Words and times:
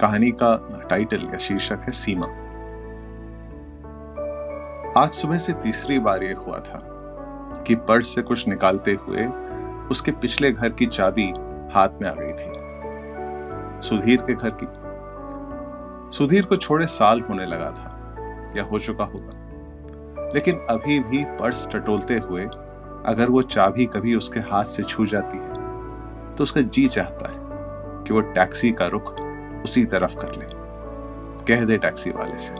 कहानी 0.00 0.30
का 0.30 0.80
टाइटल 0.90 1.16
या 1.16 1.38
शीर्षक 1.38 1.78
है 1.82 1.90
सीमा। 1.90 2.26
आज 5.02 5.10
सुबह 5.10 5.38
से 5.38 5.52
तीसरी 5.52 5.98
बार 5.98 6.22
यह 6.22 6.36
हुआ 6.38 6.58
था 6.58 6.78
कि 7.66 7.74
पर्स 7.74 8.14
से 8.14 8.22
कुछ 8.22 8.48
निकालते 8.48 8.92
हुए 8.92 9.26
उसके 9.90 10.10
पिछले 10.10 10.52
घर 10.52 10.68
की 10.68 10.86
चाबी 10.86 11.30
हाथ 11.74 11.88
में 12.02 12.08
आ 12.10 12.14
गई 12.18 12.32
थी। 12.32 13.88
सुधीर 13.88 14.22
के 14.22 14.34
घर 14.34 14.50
की। 14.62 14.66
सुधीर 16.16 16.44
को 16.44 16.56
छोड़े 16.56 16.86
साल 16.86 17.20
होने 17.20 17.46
लगा 17.46 17.70
था, 17.70 18.16
या 18.56 18.64
हो 18.64 18.78
चुका 18.78 19.04
होगा। 19.04 20.30
लेकिन 20.34 20.58
अभी 20.70 21.00
भी 21.00 21.24
पर्स 21.24 21.68
टटोलते 21.68 22.18
हुए 22.18 22.44
अगर 23.06 23.30
वो 23.30 23.42
चाबी 23.42 23.86
कभी 23.86 24.14
उसके 24.14 24.40
हाथ 24.40 24.64
से 24.64 24.82
छू 24.82 25.06
जाती 25.06 25.38
है 25.38 26.34
तो 26.34 26.42
उसका 26.42 26.60
जी 26.60 26.88
चाहता 26.88 27.28
है 27.28 27.36
कि 28.04 28.14
वो 28.14 28.20
टैक्सी 28.20 28.72
का 28.72 28.86
रुख 28.86 29.27
उसी 29.68 29.84
तरफ़ 29.84 30.16
कर 30.16 30.32
ले। 30.32 30.46
कह 31.46 31.64
दे 31.64 31.76
टैक्सी 31.78 32.10
वाले 32.10 32.38
से। 32.38 32.54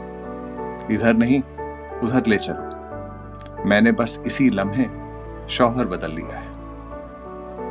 इधर 0.93 1.13
नहीं, 1.13 1.39
उधर 1.99 2.25
ले 2.27 2.37
चलो। 2.37 3.65
मैंने 3.65 3.91
बस 3.91 4.19
इसी 4.25 4.49
लम्हे 4.49 4.85
शौहर 5.49 5.87
बदल 5.87 6.11
लिया 6.11 6.39
है। 6.39 6.49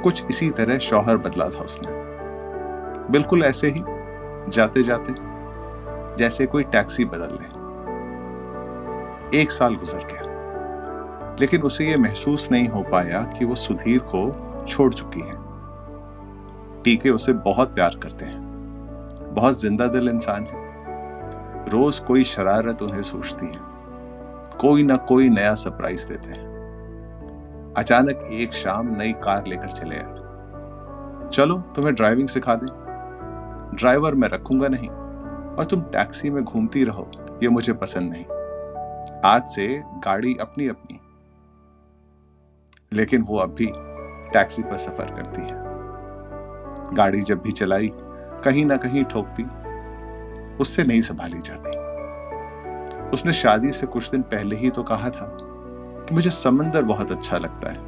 कुछ 0.03 0.25
इसी 0.31 0.51
तरह 0.51 0.79
शौहर 0.79 1.17
बदला 1.17 1.49
था 1.49 1.61
उसने। 1.61 1.89
बिल्कुल 3.11 3.45
ऐसे 3.45 3.71
ही 3.71 3.83
जाते 4.49 4.83
जाते 4.83 5.15
जैसे 6.19 6.47
कोई 6.47 6.63
टैक्सी 6.65 7.05
बदल 7.05 7.39
ले। 7.41 7.59
एक 9.41 9.51
साल 9.51 9.75
गुजर 9.75 10.05
गया, 10.13 11.37
लेकिन 11.41 11.63
उसे 11.63 11.85
यह 11.85 11.99
महसूस 11.99 12.51
नहीं 12.53 12.69
हो 12.69 12.83
पाया 12.83 13.23
कि 13.39 13.45
वो 13.45 13.55
सुधीर 13.55 13.99
को 13.99 14.23
छोड़ 14.69 14.93
चुकी 14.95 15.21
है। 15.21 15.37
टीके 16.83 17.11
उसे 17.11 17.33
बहुत 17.33 17.75
प्यार 17.75 17.97
करते 18.03 18.25
हैं। 18.25 18.48
बहुत 19.35 19.61
ज़िंदा 19.61 19.87
दिल 19.87 20.09
इंसान 20.09 20.45
है। 20.45 20.67
रोज 21.69 21.99
कोई 21.99 22.25
शरारत 22.25 22.83
उन्हें 22.83 23.03
सोचती 23.03 23.47
है। 23.47 23.67
कोई 24.61 24.83
ना 24.83 24.97
कोई 24.97 25.29
नया 25.29 25.55
सरप्राइज़ 25.55 26.09
देते 26.09 26.31
हैं। 26.31 26.47
अचानक 27.77 28.29
एक 28.31 28.53
शाम 28.53 28.97
नई 28.97 29.13
कार 29.13 29.47
लेकर 29.47 29.69
चले 29.69 29.97
आए। 29.97 30.17
चलो, 31.29 31.59
तुम्हें 31.77 31.95
ड्राइविंग 31.95 32.29
सिखा 32.29 32.55
दें। 32.55 33.77
ड्राइवर 33.77 34.15
मैं 34.15 34.29
रखूँगा 34.29 34.69
नहीं 34.69 34.89
और 34.89 35.65
तुम 35.65 35.81
टैक्सी 35.83 36.31
में 36.31 36.45
घूमती 36.45 36.85
रहो, 36.85 37.11
ये 37.43 37.49
मुझे 37.49 37.73
पसंद 37.73 38.13
नहीं। 38.13 38.25
आज 39.25 39.47
से 39.47 39.67
गाड़ी 40.05 40.37
अपनी 40.41 40.69
अपनी 40.69 41.01
लेकिन 42.93 43.23
वो 43.23 43.37
अब 43.37 43.55
भी 43.55 43.73
टैक्सी 44.33 44.63
पर 44.63 44.77
सफ़र 44.77 45.11
करती 45.11 45.43
है। 45.43 46.97
गाड़ी 46.97 47.21
जब 47.21 47.43
भी 47.43 47.53
चलाई 47.53 47.93
कहीं 48.45 48.65
ना 48.65 48.77
कहीं 48.77 49.05
ठोकती, 49.05 49.47
उससे 50.61 50.85
नहीं 50.85 51.03
संभाली 51.03 51.39
जाती। 51.39 51.71
उसने 53.11 53.33
शादी 53.33 53.73
से 53.73 53.87
कुछ 53.87 54.11
दिन 54.11 54.23
पहले 54.23 54.57
ही 54.57 54.71
तो 54.71 54.83
कहा 54.83 55.11
था 55.11 55.37
कि 56.09 56.15
मुझे 56.15 56.31
समंदर 56.31 56.83
बहुत 56.83 57.11
अच्छा 57.11 57.39
लगता 57.39 57.71
है। 57.71 57.79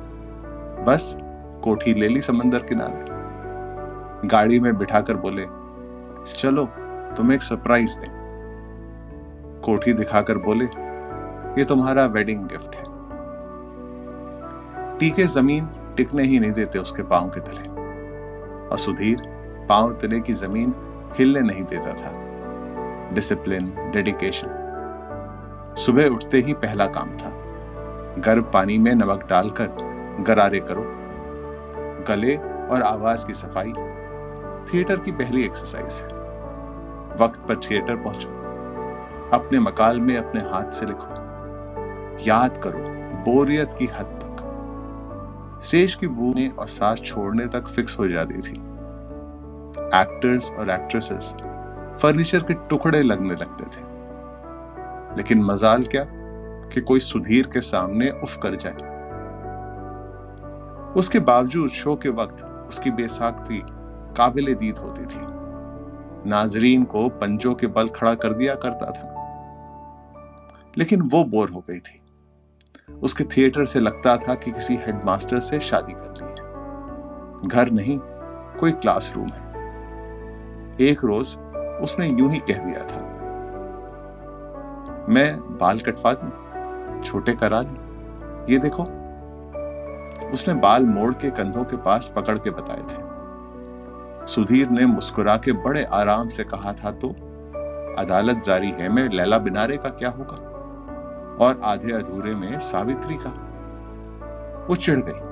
बस, 0.84 1.16
कोठी 1.64 1.94
ले 1.94 2.08
ली 2.08 2.20
समंदर 2.20 2.58
किनारे। 2.58 3.04
गाड़ी 4.28 4.60
में 4.60 4.78
बिठाकर 4.78 5.16
बोले, 5.16 5.47
चलो, 6.25 6.66
तुम्हें 7.16 7.34
एक 7.34 7.42
सरप्राइज़ 7.42 7.98
दें। 7.98 8.20
कोठी 9.64 9.92
दिखाकर 9.92 10.38
बोले, 10.38 10.64
ये 11.60 11.64
तुम्हारा 11.64 12.06
वेडिंग 12.06 12.48
गिफ्ट 12.48 12.75
है। 12.75 12.91
टीके 14.98 15.25
ज़मीन 15.25 15.69
टिकने 15.96 16.22
ही 16.22 16.41
नहीं 16.41 16.52
देते 16.52 16.78
उसके 16.78 17.02
पाँव 17.02 17.28
के 17.28 17.41
तले। 17.41 17.69
और 18.69 18.78
सुधीर 18.78 19.39
पाँव 19.70 19.92
तले 19.92 20.20
की 20.20 20.32
ज़मीन 20.32 20.75
हिलने 21.19 21.41
नहीं 21.41 21.64
देता 21.64 21.92
था। 21.92 22.31
डिसिप्लिन 23.12 23.91
डेडिकेशन 23.94 24.56
सुबह 25.78 26.06
उठते 26.06 26.38
ही 26.38 26.53
पहला 26.53 26.86
काम 26.86 27.10
था। 27.16 27.31
गर्म 28.19 28.42
पानी 28.42 28.78
में 28.78 28.94
नमक 28.94 29.26
डालकर 29.31 29.69
गरारे 30.20 30.60
करो। 30.60 30.82
गले 32.08 32.36
और 32.36 32.82
आवाज़ 32.82 33.26
की 33.26 33.34
सफ़ाई। 33.34 33.72
थिएटर 34.64 34.97
की 34.97 35.12
पहली 35.12 35.44
एक्सरसाइज 35.44 36.00
है। 36.02 36.08
वक्त 37.20 37.41
पर 37.41 37.56
थिएटर 37.56 37.97
पहुंचो। 37.97 38.28
अपने 39.37 39.58
मकाल 39.58 40.00
में 40.00 40.16
अपने 40.16 40.41
हाथ 40.41 40.70
से 40.70 40.87
लिखो। 40.87 41.06
याद 42.26 42.58
करो, 42.58 42.78
बोरियत 43.32 43.72
की 43.72 43.87
हद 43.87 44.04
तक। 44.04 44.37
स्टेज 45.62 45.94
की 45.94 46.06
बूंदें 46.06 46.50
और 46.50 46.66
सांस 46.66 47.00
छोड़ने 47.00 47.47
तक 47.47 47.69
फिक्स 47.69 47.98
हो 47.98 48.08
जाती 48.08 48.38
थी। 48.38 48.69
एक्टर्स 49.94 50.52
और 50.52 50.70
एक्ट्रेसेस 50.70 51.34
फर्नीचर 52.02 52.42
के 52.42 52.54
टुकड़े 52.54 53.02
लगने 53.02 53.34
लगते 53.34 53.64
थे। 53.64 53.90
लेकिन 55.16 55.42
मजाल 55.42 55.84
क्या 55.84 56.06
कि 56.68 56.80
कोई 56.80 57.00
सुधीर 57.00 57.46
के 57.46 57.60
सामने 57.60 58.10
उफ 58.10 58.36
कर 58.36 58.54
जाए। 58.54 58.90
उसके 60.92 61.18
बावजूद 61.18 61.70
शो 61.70 61.96
के 61.96 62.08
वक्त 62.08 62.44
उसकी 62.68 62.90
बेसाख्ती 62.90 63.62
काबिल 64.16 64.54
दीद 64.54 64.78
होती 64.78 65.02
थी। 65.02 65.26
नाजरीन 66.30 66.84
को 66.84 67.08
पंजों 67.08 67.54
के 67.54 67.66
बल 67.66 67.88
खड़ा 67.88 68.14
कर 68.14 68.32
दिया 68.32 68.54
करता 68.54 68.90
था। 68.90 69.16
लेकिन 70.78 71.02
वो 71.02 71.24
बोर 71.24 71.50
हो 71.50 71.64
गई 71.70 71.78
थी। 71.78 72.00
उसके 73.02 73.24
थिएटर 73.24 73.64
से 73.64 73.80
लगता 73.80 74.16
था 74.16 74.34
कि 74.34 74.50
किसी 74.50 74.76
हेडमास्टर 74.76 75.38
से 75.38 75.60
शादी 75.60 75.92
कर 75.92 76.14
ली 76.18 76.24
है। 76.24 76.34
घर 77.48 77.70
नहीं, 77.70 77.98
कोई 78.60 78.72
क्लासरूम 78.72 79.28
है। 79.28 79.50
एक 80.80 81.04
रोज 81.04 81.36
उसने 81.82 82.06
यूँ 82.08 82.30
ही 82.30 82.38
कह 82.41 82.58
दिया 82.58 82.84
था, 82.84 83.00
मैं 85.08 85.58
बाल 85.58 85.80
कटवा 85.80 86.12
दू, 86.14 86.30
छोटे 87.02 87.32
करा 87.34 87.60
लू। 87.60 88.44
ये 88.50 88.58
देखो। 88.58 88.82
उसने 90.34 90.54
बाल 90.54 90.84
मोड़ 90.86 91.12
के 91.14 91.30
कंधों 91.32 91.64
के 91.64 91.76
पास 91.76 92.12
पकड़ 92.16 92.38
के 92.38 92.50
बताए 92.50 92.82
थे। 92.82 94.26
सुधीर 94.26 94.69
ने 94.70 94.86
मुस्कुरा 94.86 95.36
के 95.36 95.52
बड़े 95.62 95.82
आराम 95.92 96.28
से 96.28 96.44
कहा 96.44 96.72
था 96.74 96.90
तो 96.94 97.08
अदालत 97.98 98.42
जारी 98.44 98.70
है 98.70 98.88
मैं 98.88 99.08
लैला 99.08 99.38
बिनारे 99.38 99.76
का 99.76 99.88
क्या 99.92 100.10
होगा? 100.10 100.36
और 101.40 101.60
आधे 101.64 101.92
अधूरे 101.92 102.34
में 102.34 102.58
सावित्री 102.60 103.16
का? 103.20 103.30
वो 104.69 104.76
चिढ़ 104.76 105.00
गई। 105.00 105.28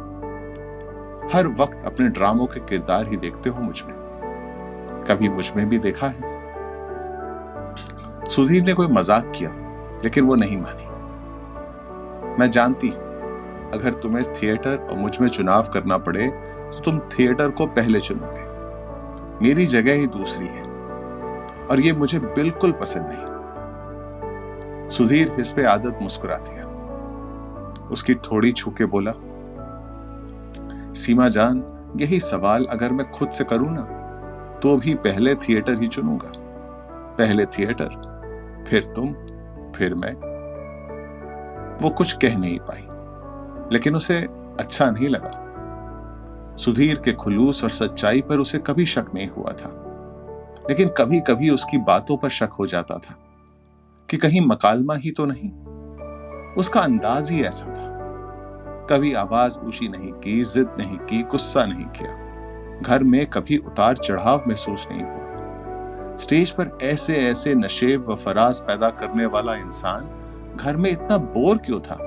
हर 1.32 1.46
वक्त 1.58 1.84
अपने 1.86 2.08
ड्रामों 2.08 2.46
के 2.46 2.60
किरदार 2.60 3.08
ही 3.08 3.16
देखते 3.16 3.50
हो 3.50 3.60
मुझमें। 3.60 3.97
कभी 5.08 5.28
मुझमें 5.28 5.68
भी 5.68 5.78
देखा 5.80 6.06
है। 6.06 6.36
सुधीर 8.30 8.62
ने 8.62 8.72
कोई 8.74 8.86
मज़ाक 8.88 9.32
किया, 9.36 9.50
लेकिन 10.04 10.24
वो 10.24 10.34
नहीं 10.34 10.56
मानी। 10.56 10.86
मैं 12.38 12.50
जानती 12.50 12.88
अगर 13.70 13.92
तुम्हें 14.02 14.24
थिएटर 14.32 14.76
और 14.80 14.98
मुझमें 14.98 15.28
चुनाव 15.28 15.68
करना 15.72 15.98
पड़े 16.00 16.28
तो 16.28 16.80
तुम 16.80 16.98
थिएटर 17.10 17.50
को 17.50 17.66
पहले 17.68 18.00
चुनोगे। 18.00 18.46
मेरी 19.42 19.66
जगह 19.66 19.94
ही 19.94 20.06
दूसरी 20.08 20.46
है, 20.46 20.62
और 21.66 21.80
ये 21.80 21.92
मुझे 21.94 22.18
बिल्कुल 22.18 22.72
पसंद 22.72 23.06
नहीं। 23.08 24.88
सुधीर 24.88 25.32
इस 25.40 25.50
पे 25.50 25.64
आदत 25.66 25.98
मुस्कुरा 26.02 26.36
दिया 26.40 26.66
उसकी 27.90 28.14
थोड़ी 28.22 28.52
छूके 28.52 28.84
बोला, 28.86 29.12
सीमा 30.94 31.28
जान, 31.28 31.62
यही 31.96 32.20
सवाल 32.20 32.64
अगर 32.70 32.92
मैं 32.92 33.10
खुद 33.10 33.30
से 33.30 33.44
करूँ 33.44 33.70
ना 33.70 33.82
तो 34.62 34.76
भी 34.76 34.94
पहले 34.94 35.34
थिएटर 35.34 35.78
ही 35.78 35.86
चुनूँगा। 35.86 36.32
पहले 37.18 37.46
थिएटर, 37.46 38.64
फिर 38.68 38.84
तुम, 38.84 39.12
फिर 39.72 39.94
मैं। 39.94 40.12
वो 41.82 41.90
कुछ 41.90 42.12
कह 42.12 42.38
नहीं 42.38 42.58
पाई, 42.60 42.86
लेकिन 43.72 43.96
उसे 43.96 44.18
अच्छा 44.60 44.90
नहीं 44.90 45.08
लगा। 45.08 46.54
सुधीर 46.56 46.98
के 46.98 47.12
खुलूस 47.12 47.64
और 47.64 47.70
सच्चाई 47.70 48.22
पर 48.22 48.38
उसे 48.38 48.58
कभी 48.58 48.86
शक 48.86 49.06
नहीं 49.14 49.28
हुआ 49.28 49.52
था, 49.52 49.70
लेकिन 50.68 50.88
कभी 50.88 51.20
कभी 51.20 51.50
उसकी 51.50 51.78
बातों 51.78 52.16
पर 52.16 52.28
शक 52.28 52.50
हो 52.58 52.66
जाता 52.66 52.98
था 52.98 53.14
कि 54.08 54.16
कहीं 54.16 54.40
मकालमा 54.40 54.94
ही 54.94 55.10
तो 55.10 55.26
नहीं। 55.26 55.50
उसका 56.54 56.80
अंदाज 56.80 57.30
ही 57.30 57.42
ऐसा 57.42 57.66
था। 57.66 57.88
कभी 58.90 59.12
आवाज़ 59.14 59.58
ऊँची 59.58 59.88
नहीं 59.88 60.12
की, 60.12 60.44
जिद 60.44 60.68
नहीं 60.78 60.98
की, 60.98 61.22
गुस्सा 61.22 61.64
नहीं 61.64 61.84
किया। 61.84 62.27
घर 62.82 63.02
में 63.02 63.26
कभी 63.26 63.56
उतार 63.56 63.96
चढ़ाव 63.96 64.44
महसूस 64.48 64.86
नहीं 64.90 65.02
हुआ। 65.02 66.16
स्टेज 66.16 66.50
पर 66.50 66.78
ऐसे 66.82 67.16
ऐसे 67.20 67.54
नशेब 67.54 68.08
व 68.08 68.14
फराज 68.14 68.60
पैदा 68.60 68.90
करने 68.90 69.26
वाला 69.26 69.54
इंसान 69.54 70.08
घर 70.56 70.76
में 70.76 70.90
इतना 70.90 71.16
बोर 71.16 71.58
क्यों 71.58 71.80
था? 71.80 71.98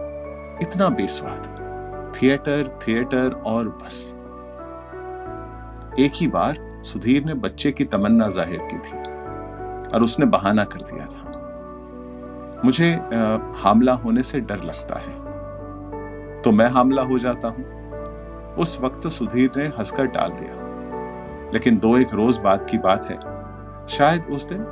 इतना 0.62 0.89
बेस्वाद। 0.89 2.13
थिएटर 2.15 2.79
थिएटर 2.81 3.41
और 3.45 3.69
बस। 3.83 4.07
एक 6.00 6.12
ही 6.15 6.27
बार 6.27 6.57
सुधीर 6.85 7.25
ने 7.25 7.33
बच्चे 7.33 7.71
की 7.71 7.83
तमन्ना 7.85 8.27
ज़ाहिर 8.27 8.59
की 8.71 8.77
थी 8.79 8.97
और 9.89 10.03
उसने 10.03 10.25
बहाना 10.25 10.63
कर 10.63 10.81
दिया 10.81 11.06
था। 11.06 12.62
मुझे 12.65 12.91
हामला 13.63 13.94
होने 13.94 14.23
से 14.23 14.39
डर 14.39 14.63
लगता 14.63 15.00
है। 15.00 16.41
तो 16.41 16.51
मैं 16.51 16.68
हामला 16.68 17.01
हो 17.01 17.18
जाता 17.19 17.47
हूँ। 17.47 18.56
उस 18.56 18.79
वक्त 18.81 19.07
सुधीर 19.07 19.51
ने 19.57 19.65
हंसकर 19.77 20.06
डाल 20.07 20.31
दिया। 20.31 20.61
लेकिन 21.53 21.77
दो 21.80 21.98
एक 21.98 22.13
रोज 22.13 22.38
बाद 22.38 22.65
की 22.65 22.77
बात 22.77 23.06
है। 23.06 23.18
शायद 23.88 24.25
उस 24.31 24.48
दिन, 24.50 24.65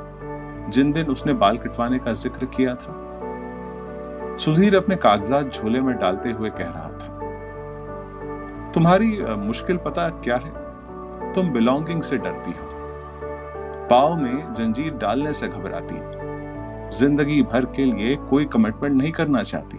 जिन 0.72 0.92
दिन 0.92 1.06
उसने 1.06 1.34
बाल 1.34 1.58
कटवाने 1.58 1.98
का 1.98 2.12
ज़िक्र 2.12 2.46
किया 2.46 2.74
था, 2.74 2.92
सुधीर 4.40 4.76
अपने 4.76 4.96
कागजात 4.96 5.52
झोले 5.52 5.80
में 5.80 5.96
डालते 5.96 6.30
हुए 6.30 6.50
कह 6.50 6.68
रहा 6.68 6.88
था, 6.90 7.18
तुम्हारी 8.74 9.10
मुश्किल 9.38 9.76
पता 9.76 10.08
क्या 10.24 10.36
है? 10.36 10.58
तुम 11.34 11.50
बिलोंगिंग 11.50 12.02
से 12.02 12.16
डरती 12.18 12.50
हो। 12.50 12.68
पाव 13.90 14.14
में 14.16 14.52
जंजीर 14.54 14.92
डालने 14.94 15.32
से 15.32 15.48
घबराती 15.48 15.94
हो। 15.94 16.88
ज़िंदगी 16.90 17.42
भर 17.42 17.64
के 17.66 17.84
लिए 17.84 18.14
कोई 18.30 18.44
कमिटमेंट 18.44 18.96
नहीं 18.96 19.10
करना 19.12 19.42
चाहती। 19.42 19.78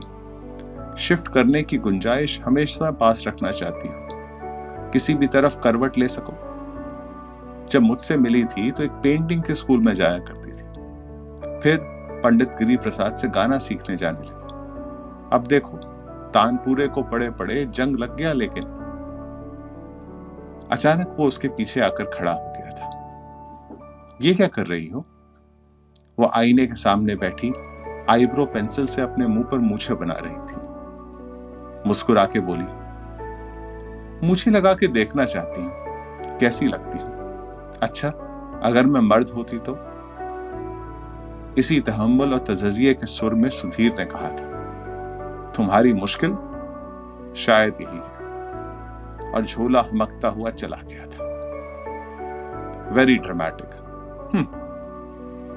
शिफ्ट 0.97 1.27
करने 1.27 1.61
की 1.63 1.77
गुंजाइश 1.77 2.39
हमेशा 2.45 2.91
पास 2.91 3.23
रखना 3.27 3.51
चाहती 3.51 3.87
हो। 3.87 4.89
किसी 4.93 5.13
भी 5.13 5.27
तरफ़ 5.27 5.57
करवट 5.59 5.97
ले 5.97 6.07
सको। 6.07 6.33
जब 7.71 7.81
मुझसे 7.81 8.17
मिली 8.17 8.43
थी 8.45 8.69
तो 8.71 8.83
एक 8.83 8.91
पेंटिंग 9.03 9.43
के 9.43 9.55
स्कूल 9.55 9.79
में 9.79 9.93
जाया 9.93 10.17
करती 10.19 10.51
थी। 10.51 11.59
फिर 11.61 11.77
पंडित 12.23 12.49
गिरी 12.49 12.77
प्रसाद 12.77 13.15
से 13.15 13.27
गाना 13.29 13.57
सीखने 13.57 13.95
जाने 13.97 14.19
लगी। 14.19 15.35
अब 15.35 15.45
देखो, 15.47 15.77
तानपुरे 16.33 16.87
को 16.87 17.03
पड़े 17.03 17.29
पड़े 17.29 17.65
जंग 17.67 17.97
लग 17.97 18.15
गया 18.17 18.33
लेकिन 18.33 18.63
अचानक 20.71 21.15
वो 21.19 21.25
उसके 21.27 21.47
पीछे 21.47 21.81
आकर 21.81 22.05
खड़ा 22.09 22.31
हो 22.31 22.53
गया 22.57 22.69
था। 22.71 22.89
ये 24.21 24.33
क्या 24.33 24.47
कर 24.47 24.65
रही 24.65 24.87
हो? 24.87 25.05
वो 26.17 26.31
आईने 26.35 26.65
के 26.65 26.75
सामने 26.75 27.15
बैठी 27.15 27.53
आईब्रो 28.09 28.45
पेंसिल 28.45 28.85
से 28.85 29.01
अपने 29.01 29.27
मुँह 29.27 29.43
पर 29.43 29.59
मूछे 29.59 29.93
बना 29.93 30.15
रही 30.17 30.35
थी। 30.47 31.87
मुस्कुरा 31.87 32.25
के 32.25 32.39
बोली, 32.39 32.67
मुझे 34.27 34.51
लगा 34.51 34.73
के 34.73 34.87
देखना 34.89 35.25
चाहती 35.25 35.61
हूँ। 35.61 36.37
कैसी 36.39 36.67
लगती 36.67 36.97
हूँ? 36.97 37.10
अच्छा 37.81 38.09
अगर 38.63 38.85
मैं 38.85 39.01
मर्द 39.01 39.29
होती 39.29 39.57
तो? 39.57 39.77
इसी 41.57 41.79
तहम्बल 41.79 42.31
और 42.31 42.39
तजिए 42.39 42.93
के 42.93 43.05
सुर 43.05 43.33
में 43.33 43.49
सुधीर 43.49 43.95
ने 43.99 44.05
कहा 44.05 44.29
था 44.29 44.51
तुम्हारी 45.55 45.93
मुश्किल 45.93 46.37
शायद 47.35 47.73
यही 47.81 47.97
है। 47.97 48.11
और 49.31 49.45
झोला 49.45 49.81
हमकता 49.81 50.27
हुआ 50.27 50.49
चला 50.49 50.77
गया 50.77 51.05
था। 51.05 51.31
वेरी 52.91 53.17
ड्रामेटिक 53.17 53.69
हम्म, 54.35 54.47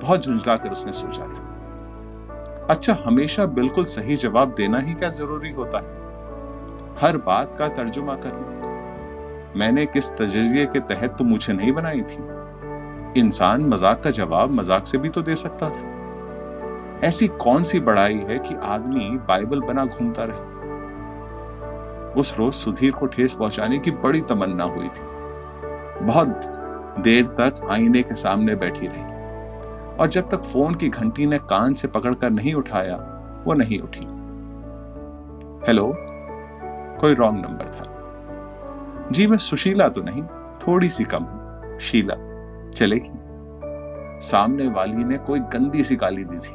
बहुत 0.07 0.25
झुंझला 0.25 0.57
कर 0.57 0.71
उसने 0.71 0.93
सोचा 0.93 1.23
था। 1.23 1.51
अच्छा 2.71 2.99
हमेशा 3.07 3.47
बिल्कुल 3.47 3.85
सही 3.85 4.17
जवाब 4.17 4.55
देना 4.55 4.79
ही 4.79 4.95
क्या 4.95 5.09
ज़रूरी 5.09 5.51
होता 5.51 5.79
है? 5.79 5.85
हर 7.01 7.17
बात 7.17 7.55
का 7.55 7.69
तर्जुमा 7.69 8.15
करना। 8.15 8.54
मैंने 9.57 9.87
किस 9.87 10.11
तजिए 10.11 10.67
के 10.67 10.81
तहत 10.81 11.17
तो 11.19 11.25
मुझे 11.25 11.53
नहीं 11.53 11.73
बनाई 11.73 12.01
थी? 12.01 12.19
इंसान 13.21 13.63
मज़ाक 13.63 14.03
का 14.03 14.11
जवाब 14.11 14.51
मज़ाक 14.51 14.87
से 14.87 14.99
भी 14.99 15.09
तो 15.09 15.23
दे 15.23 15.35
सकता 15.37 15.71
था। 15.71 17.07
ऐसी 17.07 17.29
कौन 17.29 17.63
सी 17.63 17.81
बड़ाई 17.81 18.15
है 18.15 18.39
कि 18.39 18.55
आदमी 18.63 19.11
बाइबल 19.11 19.61
बना 19.61 19.85
घूमता 19.85 20.25
रहे? 20.25 20.53
उस 22.21 22.35
रोज 22.39 22.55
सुधीर 22.55 22.93
को 22.93 23.07
ठेस 23.07 23.33
पहुँचाने 23.33 23.79
की 23.79 23.91
बड़ी 23.91 24.21
तमन्ना 24.21 24.65
हुई 24.65 24.89
थी। 24.89 25.03
बहुत 26.05 26.41
देर 26.99 27.25
तक 27.27 27.67
आईने 27.71 28.03
के 28.03 28.15
सामने 28.15 28.55
बैठी 28.55 28.87
रही। 28.87 29.03
और 29.97 30.07
जब 30.07 30.29
तक 30.31 30.43
फ़ोन 30.43 30.75
की 30.75 30.89
घंटी 30.89 31.27
ने 31.27 31.39
कान 31.39 31.75
से 31.75 31.89
पकड़कर 31.89 32.31
नहीं 32.31 32.55
उठाया, 32.55 32.97
वो 33.47 33.55
नहीं 33.55 33.81
उठी। 33.81 34.07
हेलो? 35.69 35.95
कोई 37.01 37.15
रॉन्ग 37.15 37.45
नंबर 37.47 37.69
था। 37.69 37.94
जी, 39.13 39.27
मैं 39.27 39.37
सुशीला 39.39 39.89
तो 39.89 40.03
नहीं 40.03 40.23
थोड़ी 40.59 40.89
सी 40.89 41.05
कम 41.05 41.25
हूँ। 41.25 41.79
शीला 41.81 42.15
चलेगी 42.71 43.11
सामने 44.21 44.67
वाली 44.69 45.05
ने 45.05 45.19
कोई 45.19 45.41
गंदी 45.53 45.85
सी 45.85 45.97
गाली 45.97 46.25
दी 46.25 46.39
थी। 46.39 46.55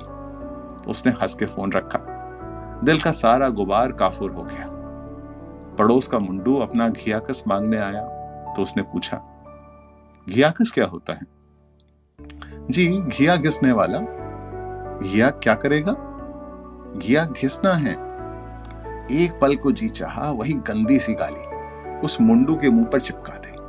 उसने 0.87 1.11
हंस 1.11 1.33
के 1.33 1.45
फ़ोन 1.45 1.71
रखा। 1.71 1.99
दिल 2.83 3.01
का 3.01 3.11
सारा 3.11 3.49
गुबार 3.49 3.91
काफुर 3.91 4.31
हो 4.31 4.43
गया। 4.43 4.67
पड़ोस 5.79 6.07
का 6.07 6.19
मुंडू 6.19 6.55
अपना 6.57 6.87
घियाकस 6.89 7.43
मांगने 7.47 7.77
आया 7.77 8.01
तो 8.53 8.61
उसने 8.61 8.83
पूछा, 8.83 9.21
घियाकस 10.29 10.71
क्या 10.71 10.85
होता 10.85 11.13
है? 11.13 11.25
जी, 12.69 12.87
घिया 12.87 13.35
घिसने 13.35 13.71
वाला। 13.71 13.99
घिया 15.01 15.29
क्या 15.29 15.53
करेगा? 15.55 15.93
घिया 16.97 17.25
घिसना 17.25 17.73
है। 17.73 17.93
एक 19.13 19.39
पल 19.41 19.55
को 19.55 19.71
जी 19.71 19.89
चाहा, 19.89 20.31
वही 20.31 20.53
गंदी 20.53 20.99
सी 20.99 21.13
गाली। 21.13 21.48
उस 22.03 22.21
मुंडू 22.21 22.55
के 22.55 22.69
मुँह 22.69 22.85
पर 22.85 23.01
चिपका 23.01 23.33
दे। 23.33 23.59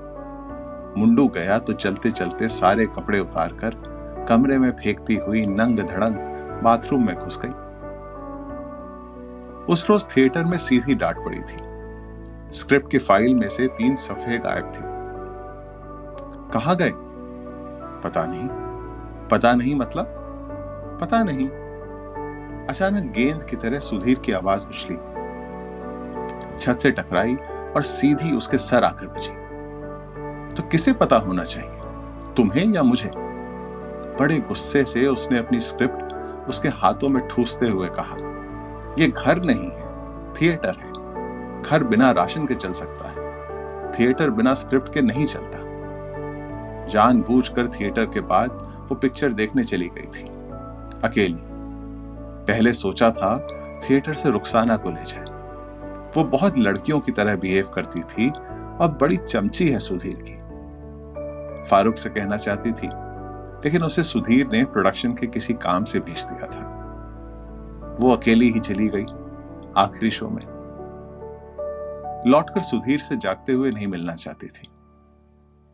मुंडू 1.00 1.29
गया 1.29 1.59
तो 1.59 1.73
चलते 1.73 2.11
चलते 2.11 2.49
सारे 2.49 2.87
कपड़े 2.87 3.21
उतार 3.21 3.53
कर 3.53 3.91
कमरे 4.29 4.59
में 4.59 4.71
फेंकती 4.71 5.15
हुई 5.17 5.47
नंग 5.47 5.79
धड़ंग 5.79 6.15
बाथरूम 6.62 7.06
में 7.06 7.17
घुस 7.17 7.41
गई। 7.44 7.71
उस 9.73 9.87
रोज 9.91 10.06
थिएटर 10.17 10.44
में 10.44 10.59
सीधी 10.59 10.94
डांट 10.94 11.17
पड़ी 11.17 11.38
थी। 11.38 11.71
स्क्रिप्ट 12.53 12.91
की 12.91 12.99
फ़ाइल 12.99 13.35
में 13.35 13.49
से 13.49 13.67
तीन 13.67 13.97
सफे 13.97 14.38
गायब 14.38 14.65
थे। 14.65 14.91
कहा 16.53 16.75
गए? 16.75 16.93
पता 18.05 18.26
नहीं। 18.26 18.49
पता 19.29 19.55
नहीं 19.55 19.75
मतलब? 19.75 20.17
पता 21.00 21.23
नहीं। 21.23 21.49
अचानक 22.67 23.12
गेंद 23.12 23.43
की 23.43 23.56
तरह 23.56 23.79
सुधीर 23.79 24.19
की 24.19 24.33
आवाज़ 24.33 24.67
उछली। 24.67 24.97
छत 26.59 26.75
से 26.75 26.91
टकराई 26.91 27.37
और 27.76 27.82
सीधी 27.82 28.37
उसके 28.37 28.58
सर 28.58 28.84
आकर 28.84 29.06
बजी 29.06 29.40
तो 30.55 30.69
किसे 30.69 30.93
पता 30.93 31.17
होना 31.17 31.44
चाहिए? 31.44 31.70
तुम्हें 32.37 32.67
या 32.67 32.82
मुझे? 32.82 33.11
बड़े 34.21 34.38
गुस्से 34.38 34.85
से 34.85 35.06
उसने 35.06 35.38
अपनी 35.38 35.61
स्क्रिप्ट 35.61 36.14
उसके 36.49 36.68
हाथों 36.68 37.09
में 37.09 37.28
ठूसते 37.28 37.66
हुए 37.66 37.88
कहा 37.88 38.16
यह 38.99 39.09
घर 39.09 39.42
नहीं 39.42 39.71
है, 39.71 39.90
थिएटर 40.35 40.76
है। 40.85 41.00
घर 41.62 41.85
बिना 41.85 42.11
राशन 42.11 42.47
के 42.47 42.54
चल 42.54 42.73
सकता 42.73 43.09
है। 43.09 43.21
थिएटर 43.92 44.30
बिना 44.30 44.54
स्क्रिप्ट 44.54 44.95
के 44.95 45.02
नहीं 45.02 45.26
चलता। 45.26 45.59
जानबूझकर 46.87 47.68
थिएटर 47.68 48.06
के 48.06 48.21
बाद 48.21 48.50
वो 48.88 48.95
पिक्चर 48.95 49.33
देखने 49.33 49.64
चली 49.64 49.87
गई 49.87 50.06
थी। 50.06 50.25
अकेली। 51.04 51.42
पहले 52.47 52.73
सोचा 52.73 53.11
था 53.11 53.47
थिएटर 53.80 54.14
से 54.14 54.30
रुखसाना 54.30 54.76
को 54.76 54.90
ले 54.90 55.04
जाए। 55.04 55.29
वो 56.17 56.25
बहुत 56.25 56.59
लड़कियों 56.59 57.00
की 57.00 57.12
तरह 57.12 57.37
बिहेव 57.37 57.69
करती 57.69 58.00
थी 58.00 58.31
और 58.81 58.99
बड़ी 59.00 59.17
चमची 59.17 59.69
है 59.69 59.79
सुधीर 59.79 60.23
की। 60.29 60.40
फारूक 61.71 61.97
से 61.97 62.11
कहना 62.11 62.37
चाहती 62.37 62.73
थी, 62.73 62.88
लेकिन 63.64 63.83
उसे 63.83 64.02
सुधीर 64.02 64.47
ने 64.47 64.64
प्रोडक्शन 64.64 65.14
के 65.14 65.26
किसी 65.26 65.55
काम 65.55 65.85
से 65.85 66.00
भेज 66.00 66.25
दिया 66.25 66.47
था। 66.47 67.97
वो 68.00 68.17
अकेली 68.17 68.50
ही 68.50 68.61
चली 68.61 68.88
गई, 68.88 69.05
आखिरी 69.76 70.11
शो 70.11 70.29
में। 70.29 70.43
लौटकर 72.26 72.61
सुधीर 72.61 72.99
से 72.99 73.17
जागते 73.17 73.52
हुए 73.52 73.71
नहीं 73.71 73.87
मिलना 73.87 74.14
चाहती 74.14 74.47
थी। 74.47 74.69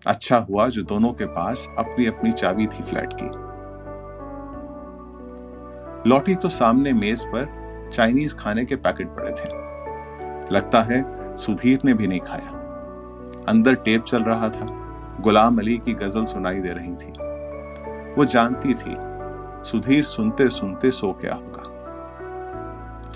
अच्छा 0.07 0.38
हुआ 0.38 0.69
जो 0.69 0.83
दोनों 0.83 1.12
के 1.12 1.26
पास 1.26 1.69
अपनी 1.78 2.07
अपनी 2.07 2.33
चाबी 2.33 2.66
थी 2.66 2.83
फ्लैट 2.83 3.12
की। 3.12 3.28
लौटी 6.11 6.35
तो 6.35 6.49
सामने 6.49 6.93
मेज 6.93 7.25
पर 7.26 7.90
चाइनीज़ 7.93 8.35
खाने 8.35 8.64
के 8.64 8.76
पैकेट 8.76 9.09
पड़े 9.09 9.31
थे। 9.31 9.65
लगता 10.53 10.81
है 10.81 11.37
सुधीर 11.37 11.81
ने 11.85 11.95
भी 11.95 12.07
नहीं 12.07 12.21
खाया। 12.21 12.53
अंदर 13.49 13.75
टेप 13.75 14.03
चल 14.03 14.23
रहा 14.23 14.49
था। 14.49 14.67
गुलाम 15.21 15.59
अली 15.59 15.76
की 15.79 15.93
गज़ल 15.95 16.25
सुनाई 16.25 16.61
दे 16.61 16.69
रही 16.69 16.95
थी। 16.95 17.12
वो 18.15 18.25
जानती 18.25 18.75
थी, 18.75 18.97
सुधीर 19.71 20.05
सुनते 20.05 20.49
सुनते 20.49 20.91
सो 20.91 21.12
गया 21.12 21.35
होगा। 21.35 21.62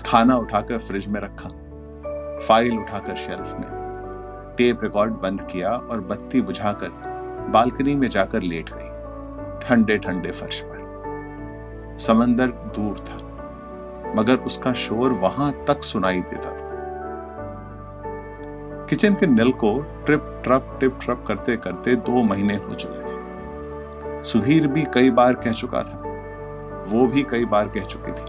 खाना 0.05 0.35
उठाकर 0.35 0.77
फ्रिज 0.77 1.07
में 1.07 1.19
रखा। 1.21 1.49
फ़ाइल 2.47 2.77
उठाकर 2.77 3.15
शेल्फ 3.15 3.53
में। 3.53 3.67
टेप 4.57 4.83
रिकॉर्ड 4.83 5.13
बंद 5.13 5.41
किया 5.41 5.69
और 5.71 6.01
बत्ती 6.01 6.41
बुझाकर 6.41 6.89
बालकनी 7.49 7.95
में 7.95 8.07
जाकर 8.09 8.41
लेट 8.41 8.69
गई। 8.73 8.89
ठंडे 9.59 9.97
ठंडे 9.97 10.31
फर्श 10.31 10.61
पर। 10.65 11.97
समंदर 11.99 12.47
दूर 12.47 12.99
था, 12.99 13.17
मगर 14.15 14.35
उसका 14.35 14.73
शोर 14.73 15.11
वहाँ 15.13 15.51
तक 15.67 15.83
सुनाई 15.83 16.19
देता 16.21 16.51
था। 16.51 16.70
किचन 18.91 19.13
के 19.13 19.27
नल 19.27 19.51
को 19.51 19.79
ट्रिप, 20.05 20.41
ट्रप, 20.43 20.77
टिप, 20.79 20.99
ट्रप 21.01 21.25
करते 21.27 21.57
करते 21.57 21.95
दो 21.95 22.23
महीने 22.23 22.55
हो 22.55 22.73
चुके 22.73 23.01
थे। 23.01 23.21
सुधीर 24.23 24.67
भी 24.67 24.85
कई 24.93 25.09
बार 25.09 25.33
कह 25.33 25.51
चुका 25.51 25.83
था। 25.83 26.03
वो 26.87 27.07
भी 27.07 27.23
कई 27.23 27.45
बार 27.45 27.67
कह 27.67 27.81
चुकी 27.81 28.11
थी। 28.11 28.25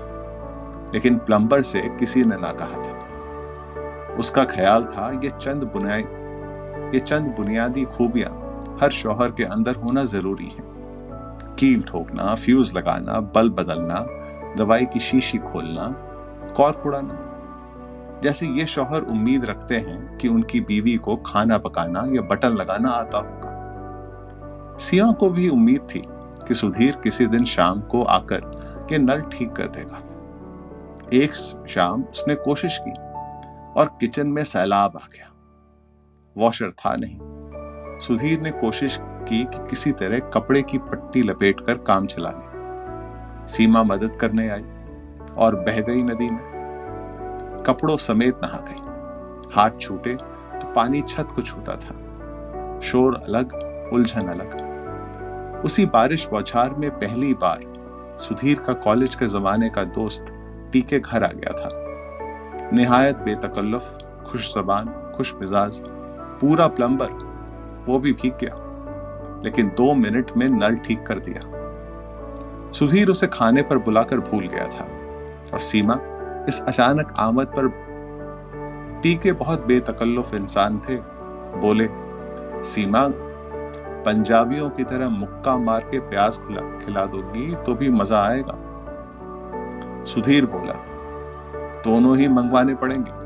लेकिन 0.95 1.19
प्लम्बर 1.19 1.62
से 1.62 1.81
किसी 1.81 2.25
ने 2.25 2.37
ना 2.37 2.52
कहा 2.52 2.83
था। 2.83 3.07
उसका 4.14 4.45
ख्याल 4.45 4.85
था, 4.85 5.21
ये 5.25 5.31
चंद 5.31 5.64
बुनियादी 5.64 6.23
ये 6.97 7.00
चंद 7.00 7.26
बुनियादी 7.26 7.85
खूबियाँ 7.85 8.61
हर 8.83 8.90
शौहर 8.90 9.31
के 9.31 9.45
अंदर 9.45 9.76
होना 9.76 10.04
ज़रूरी 10.04 10.47
है। 10.47 10.64
कील 11.59 11.83
ठोकना, 11.83 12.35
फ्यूज 12.35 12.76
लगाना, 12.76 13.21
बल्ब 13.21 13.54
बदलना, 13.54 14.07
दवाई 14.57 14.85
की 14.85 15.00
शीशी 15.00 15.38
खोलना, 15.38 15.88
कॉर्क 16.57 16.83
उड़ाना। 16.87 17.28
जैसे 18.23 18.47
ये 18.47 18.67
शौहर 18.67 19.02
उम्मीद 19.02 19.45
रखते 19.45 19.76
हैं 19.76 20.17
कि 20.17 20.29
उनकी 20.29 20.61
बीवी 20.61 20.97
को 20.97 21.17
खाना 21.17 21.59
पकाना 21.59 22.05
या 22.09 22.23
बटन 22.23 22.49
लगाना 22.49 22.91
आता 22.91 23.19
होगा। 23.19 24.79
सिया 24.81 25.12
को 25.12 25.31
भी 25.31 25.49
उम्मीद 25.49 25.81
थी 25.95 26.02
कि 26.49 26.55
सुधीर 26.55 26.97
किसी 26.97 27.26
दिन 27.26 27.45
शाम 27.45 27.81
को 27.81 28.02
आकर 28.02 28.50
ये 28.93 28.99
नल 28.99 29.21
ठीक 29.21 29.52
कर 29.52 29.69
देगा। 29.69 30.02
एक 31.12 31.35
शाम 31.69 32.02
उसने 32.02 32.35
कोशिश 32.35 32.79
की 32.88 32.91
और 33.81 33.97
किचन 34.00 34.26
में 34.26 34.45
सैलाब 34.45 34.97
आ 34.97 35.07
गया। 35.12 35.29
वॉशर 36.37 36.71
था 36.71 36.97
नहीं। 36.99 37.19
सुधीर 38.00 38.41
ने 38.41 38.50
कोशिश 38.50 38.99
की 39.02 39.45
कि 39.45 39.59
किसी 39.71 39.93
तरह 39.93 40.19
कपड़े 40.19 40.62
की 40.62 40.79
पट्टी 40.79 41.23
लपेटकर 41.23 41.75
काम 41.75 42.07
चला 42.07 42.31
ले। 42.31 42.52
सीमा 43.47 43.83
मदद 43.83 44.17
करने 44.17 44.49
आई 44.49 44.64
और 45.37 45.57
बह 45.57 45.81
गई 45.81 46.02
नदी 46.02 46.31
में। 46.31 46.52
कपड़ों 47.66 47.97
समेत 47.97 48.40
नहा 48.45 48.59
गई। 48.61 49.50
हाथ 49.54 49.71
छूटे 49.81 50.14
तो 50.61 50.73
पानी 50.73 51.02
छत 51.02 51.28
को 51.37 51.42
छूता 51.42 51.76
था। 51.76 52.81
शोर 52.81 53.14
अलग, 53.14 53.52
उलझन 53.92 54.28
अलग। 54.28 55.62
उसी 55.64 55.87
बारिश 55.87 56.28
बौछार 56.28 56.75
में 56.75 56.90
पहली 56.90 57.35
बार 57.35 57.73
सुधीर 58.19 58.59
का 58.59 58.73
कॉलेज 58.73 59.14
के 59.14 59.26
जमाने 59.26 59.69
का 59.69 59.85
दोस्त 59.85 60.26
टीके 60.73 61.00
घर 61.00 61.25
आ 61.25 61.28
गया 61.28 61.52
था। 61.52 61.69
निहायत 62.73 63.16
बेतकल्लुफ 63.16 63.99
खुश 64.26 64.54
जबान 64.54 65.12
खुश 65.16 65.35
मिजाज 65.35 65.81
पूरा 66.40 66.66
प्लम्बर 66.66 67.11
वो 67.88 67.99
भी 67.99 68.12
भीग 68.12 68.33
गया। 68.33 68.59
लेकिन 69.45 69.69
दो 69.69 69.95
मिनट 69.95 70.31
में 70.37 70.49
नल 70.49 70.76
ठीक 70.76 71.07
कर 71.07 71.19
दिया। 71.19 72.71
सुधीर 72.73 73.09
उसे 73.09 73.26
खाने 73.26 73.62
पर 73.62 73.78
बुलाकर 73.78 74.21
भूल 74.21 74.49
गया 74.49 74.66
था 74.66 74.85
और 75.52 75.59
सीमा 75.59 75.95
इस 76.49 76.63
अचानक 76.69 77.13
आमद 77.19 77.53
पर 77.59 77.69
टीके 79.03 79.33
बहुत 79.33 79.67
बेतकल्लुफ 79.67 80.35
इंसान 80.35 80.79
थे। 80.79 80.97
बोले, 81.61 81.89
सीमा, 82.65 83.07
पंजाबियों 84.07 84.69
की 84.71 84.85
तरह 84.85 85.09
मुक्का 85.09 85.57
मार 85.57 85.81
के 85.81 85.99
प्याज 86.01 86.37
खिला 86.85 87.05
दोगी 87.07 87.55
तो 87.57 87.75
भी 87.75 87.91
मज़ा 87.91 88.23
आएगा। 88.23 88.59
सुधीर 90.05 90.47
बोला, 90.47 90.75
दोनों 91.85 92.17
ही 92.17 92.29
मंगवाने 92.29 92.75
पड़ेंगे। 92.75 93.21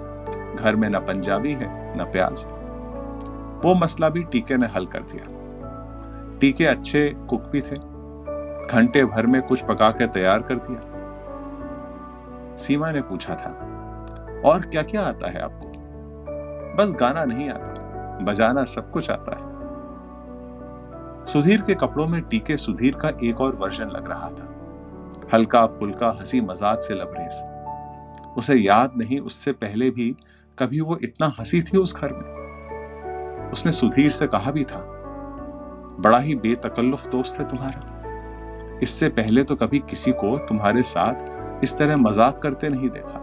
घर 0.56 0.76
में 0.76 0.88
न 0.88 0.98
पंजाबी 0.98 1.52
है, 1.52 1.68
न 1.98 2.04
प्याज 2.04 2.46
वो 3.64 3.74
मसला 3.74 4.08
भी 4.08 4.22
टीके 4.22 4.56
ने 4.56 4.66
हल 4.66 4.86
कर 4.86 5.02
दिया। 5.02 6.38
टीके 6.40 6.64
अच्छे 6.64 7.08
कुक 7.30 7.42
भी 7.42 7.60
थे। 7.60 7.76
घंटे 8.66 9.04
भर 9.04 9.26
में 9.26 9.42
कुछ 9.42 9.62
पका 9.62 9.90
के 9.90 10.06
तैयार 10.06 10.42
कर 10.42 10.58
दिया। 10.58 10.85
सीमा 12.56 12.90
ने 12.92 13.00
पूछा 13.02 13.34
था, 13.34 13.50
और 14.44 14.66
क्या 14.66 14.82
क्या 14.82 15.02
आता 15.02 15.30
है 15.30 15.40
आपको? 15.40 15.68
बस 16.76 16.94
गाना 17.00 17.24
नहीं 17.24 17.48
आता, 17.50 18.24
बजाना 18.24 18.64
सब 18.64 18.90
कुछ 18.90 19.10
आता 19.10 19.36
है. 19.36 19.54
सुधीर 21.26 21.60
के 21.60 21.74
कपड़ों 21.74 22.06
में 22.06 22.20
टीके 22.22 22.56
सुधीर 22.56 22.96
का 22.96 23.10
एक 23.24 23.40
और 23.40 23.56
वर्जन 23.56 23.88
लग 23.88 24.08
रहा 24.08 24.28
था, 24.30 24.48
हल्का 25.32 25.66
फुल्का 25.68 26.08
हँसी 26.10 26.40
मज़ाक 26.40 26.82
से 26.82 26.94
लबरेज। 26.94 27.42
उसे 28.38 28.54
याद 28.54 28.92
नहीं, 28.96 29.18
उससे 29.20 29.52
पहले 29.54 29.90
भी 29.90 30.14
कभी 30.58 30.80
वो 30.80 30.98
इतना 31.02 31.32
हँसी 31.38 31.62
थी 31.62 31.78
उस 31.78 31.94
घर 31.96 32.12
में। 32.12 33.50
उसने 33.52 33.72
सुधीर 33.72 34.10
से 34.10 34.26
कहा 34.26 34.50
भी 34.50 34.64
था, 34.64 34.78
बड़ा 36.00 36.18
ही 36.18 36.34
बेतकल्लुफ 36.36 37.06
दोस्त 37.08 37.40
है 37.40 37.48
तुम्हारा। 37.48 38.78
इससे 38.82 39.08
पहले 39.10 39.42
तो 39.44 39.56
कभी 39.56 39.78
किसी 39.90 40.12
को 40.12 40.36
तुम्हारे 40.38 40.82
साथ 40.82 41.35
इस 41.64 41.76
तरह 41.78 41.96
मज़ाक 41.96 42.40
करते 42.42 42.68
नहीं 42.68 42.88
देखा। 42.90 43.22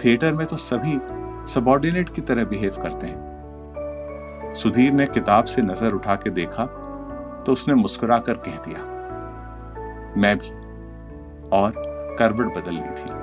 थिएटर 0.00 0.32
में 0.32 0.46
तो 0.46 0.56
सभी 0.58 0.98
सबॉर्डिनेट 1.52 2.10
की 2.10 2.20
तरह 2.22 2.44
बिहेव 2.46 2.76
करते 2.82 3.06
हैं। 3.06 4.52
सुधीर 4.54 4.92
ने 4.92 5.06
किताब 5.08 5.44
से 5.44 5.62
नज़र 5.62 5.92
उठा 5.92 6.14
के 6.16 6.30
देखा 6.32 6.64
तो 7.46 7.52
उसने 7.52 7.74
मुस्कुराकर 7.74 8.34
कह 8.38 8.56
दिया, 8.58 8.80
मैं 10.16 10.36
भी। 10.38 10.50
और 11.52 11.72
करवट 12.18 12.56
बदल 12.56 12.74
ली 12.74 12.90
थी। 12.92 13.16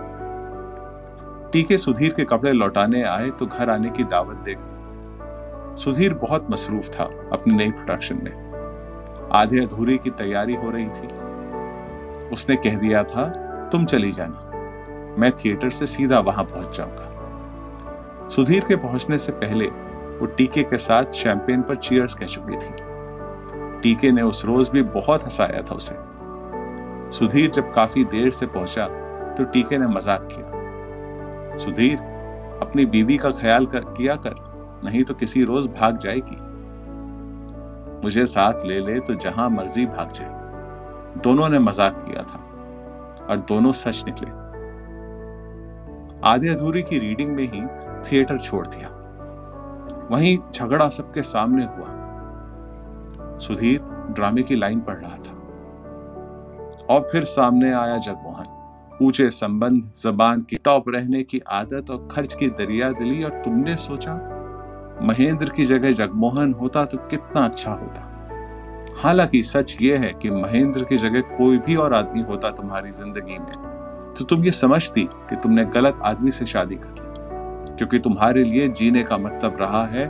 टीके 1.51 1.77
सुधीर 1.77 2.13
के 2.13 2.24
कपड़े 2.25 2.51
लौटाने 2.51 3.01
आए 3.03 3.29
तो 3.31 3.45
घर 3.47 3.69
आने 3.69 3.89
की 3.89 4.03
दावत 4.05 4.38
दे 4.45 4.55
गई 4.55 5.75
सुधीर 5.75 6.13
बहुत 6.15 6.47
मसरूफ 6.51 6.89
था 6.89 7.03
अपनी 7.33 7.55
नई 7.55 7.71
प्रोडक्शन 7.71 8.19
में। 8.24 9.29
आधे 9.33 9.59
अधूरे 9.59 9.97
की 9.97 10.09
तैयारी 10.13 10.55
हो 10.55 10.69
रही 10.71 10.89
थी। 10.89 11.07
उसने 12.29 12.55
कह 12.57 12.77
दिया 12.79 13.03
था 13.05 13.25
तुम 13.75 13.86
चली 13.86 14.12
जाना। 14.12 15.15
मैं 15.20 15.32
थिएटर 15.32 15.70
से 15.70 15.86
सीधा 15.86 16.20
वहाँ 16.20 16.44
पहुँच 16.44 16.77
जाऊँगा। 16.77 18.29
सुधीर 18.29 18.63
के 18.67 18.75
पहुँचने 18.75 19.17
से 19.17 19.32
पहले 19.32 19.65
वो 20.20 20.25
टीके 20.27 20.63
के 20.63 20.77
साथ 20.77 21.12
शैंपेन 21.12 21.62
पर 21.62 21.75
चीयर्स 21.75 22.13
कह 22.13 22.25
चुकी 22.25 22.55
थी। 22.55 22.72
टीके 23.82 24.12
ने 24.12 24.22
उस 24.22 24.46
रोज 24.46 24.70
भी 24.70 24.82
बहुत 24.82 25.24
हंसाया 25.24 25.62
था 25.62 25.75
उसे। 25.75 25.96
सुधीर 27.17 27.50
जब 27.50 27.74
काफ़ी 27.74 28.03
देर 28.05 28.29
से 28.32 28.46
पहुँचा 28.46 28.88
तो 29.36 29.44
टीके 29.44 29.77
ने 29.77 29.88
मज़ाक 29.88 30.27
किया। 30.32 31.58
सुधीर 31.58 31.98
अपनी 32.62 32.86
बीवी 32.86 33.17
का 33.17 33.32
ख्याल 33.32 33.65
कर, 33.65 33.79
किया 33.79 34.15
कर 34.15 34.82
नहीं 34.86 35.03
तो 35.03 35.13
किसी 35.13 35.44
रोज 35.44 35.67
भाग 35.67 35.98
जाएगी। 35.98 36.39
मुझे 38.05 38.25
साथ 38.25 38.65
ले 38.65 38.79
ले 38.79 39.00
तो 39.00 39.15
जहाँ 39.20 39.50
मर्ज़ी 39.50 39.86
भाग 39.86 40.12
जाए। 40.12 41.22
दोनों 41.24 41.50
ने 41.50 41.60
मज़ाक 41.60 42.00
किया 42.05 42.24
था। 42.24 42.41
और 43.29 43.39
दोनों 43.39 43.72
सच 43.72 44.03
निकले। 44.08 44.46
आधे 46.29 46.50
अधूरी 46.50 46.82
की 46.82 47.00
रीडिंग 47.00 47.36
में 47.36 47.44
ही 47.44 47.65
थिएटर 48.01 48.38
छोड़ 48.38 48.67
दिया। 48.67 48.89
वहीं 50.12 50.38
झगड़ा 50.55 50.89
सबके 50.89 51.22
सामने 51.22 51.65
हुआ। 51.65 52.01
सुधीर 53.38 53.82
ड्रामे 54.12 54.41
की 54.41 54.55
लाइन 54.55 54.79
पढ़ 54.79 54.96
रहा 54.96 55.15
था। 55.15 55.32
और 56.89 57.08
फिर 57.12 57.24
सामने 57.24 57.74
आया 57.74 57.98
जगमोहन। 57.98 58.46
ऊँचे 59.01 59.29
संबंध, 59.29 59.91
जबान 60.03 60.41
की 60.41 60.55
टॉप 60.55 60.84
रहने 60.89 61.24
की 61.24 61.39
आदत 61.39 61.91
और 61.91 62.08
खर्च 62.12 62.34
की 62.34 62.48
दरिया 62.48 62.91
दिली 62.91 63.24
और 63.24 63.32
तुमने 63.32 63.75
सोचा, 63.75 64.13
महेंद्र 65.01 65.50
की 65.50 65.65
जगह 65.65 65.91
जगमोहन 65.91 66.53
होता 66.53 66.86
तो 66.86 66.98
कितना 66.98 67.46
अच्छा 67.46 67.72
होता। 67.72 68.12
हालाँकि 68.97 69.43
सच 69.43 69.77
ये 69.81 69.97
है 69.97 70.11
कि 70.13 70.29
महेंद्र 70.29 70.83
की 70.83 70.97
जगह 70.97 71.21
कोई 71.37 71.57
भी 71.57 71.75
और 71.75 71.93
आदमी 71.93 72.21
होता 72.21 72.49
तुम्हारी 72.51 72.91
ज़िंदगी 72.91 73.37
में 73.39 74.13
तो 74.17 74.25
तुम 74.25 74.43
ये 74.45 74.51
समझती 74.51 75.03
कि 75.29 75.35
तुमने 75.35 75.65
गलत 75.65 75.99
आदमी 76.03 76.31
से 76.31 76.45
शादी 76.45 76.75
कर 76.75 76.89
ली। 76.89 77.75
क्योंकि 77.75 77.99
तुम्हारे 77.99 78.43
लिए 78.43 78.67
जीने 78.67 79.03
का 79.03 79.17
मतलब 79.17 79.57
रहा 79.61 79.85
है 79.85 80.09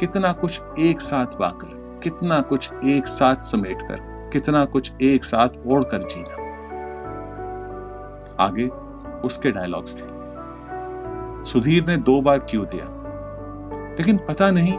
कितना 0.00 0.32
कुछ 0.32 0.60
एक 0.78 1.00
साथ 1.00 1.26
पाकर, 1.26 2.00
कितना 2.02 2.40
कुछ 2.40 2.70
एक 2.84 3.06
साथ 3.06 3.36
समेट 3.36 3.82
कर 3.82 4.30
कितना 4.32 4.64
कुछ 4.64 4.92
एक 5.02 5.24
साथ 5.24 5.48
ओढ़ 5.66 5.84
कर 5.84 6.02
जीना। 6.02 6.44
आगे 8.44 8.66
उसके 9.24 9.50
डायलॉग्स 9.50 9.96
थे। 9.96 10.04
सुधीर 11.44 11.86
ने 11.86 11.96
दो 11.96 12.20
बार 12.22 12.38
क्यों 12.38 12.66
दिया? 12.66 12.84
लेकिन 13.98 14.16
पता 14.18 14.50
नहीं 14.50 14.74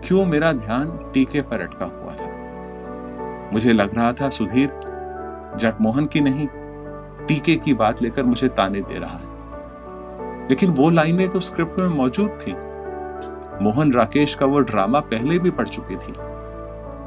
क्यों 0.00 0.26
मेरा 0.26 0.52
ध्यान 0.52 0.98
टीके 1.14 1.42
पर 1.42 1.60
अटका 1.60 1.86
हुआ 1.86 2.14
था। 2.14 2.33
मुझे 3.52 3.72
लग 3.72 3.94
रहा 3.94 4.12
था 4.12 4.28
सुधीर 4.28 4.68
जटमोहन 5.56 6.06
की 6.06 6.20
नहीं, 6.20 6.46
टीके 7.26 7.56
की 7.56 7.74
बात 7.74 8.02
लेकर 8.02 8.24
मुझे 8.24 8.48
ताने 8.48 8.80
दे 8.80 8.98
रहा 8.98 9.16
है। 9.16 10.48
लेकिन 10.48 10.70
वो 10.70 10.90
लाइनें 10.90 11.28
तो 11.28 11.40
स्क्रिप्ट 11.40 11.78
में 11.78 11.88
मौजूद 11.88 12.38
थी। 12.40 12.52
मोहन 13.64 13.92
राकेश 13.92 14.34
का 14.34 14.46
वो 14.46 14.60
ड्रामा 14.60 15.00
पहले 15.00 15.38
भी 15.38 15.50
पढ़ 15.50 15.68
चुकी 15.68 15.96
थी, 15.96 16.12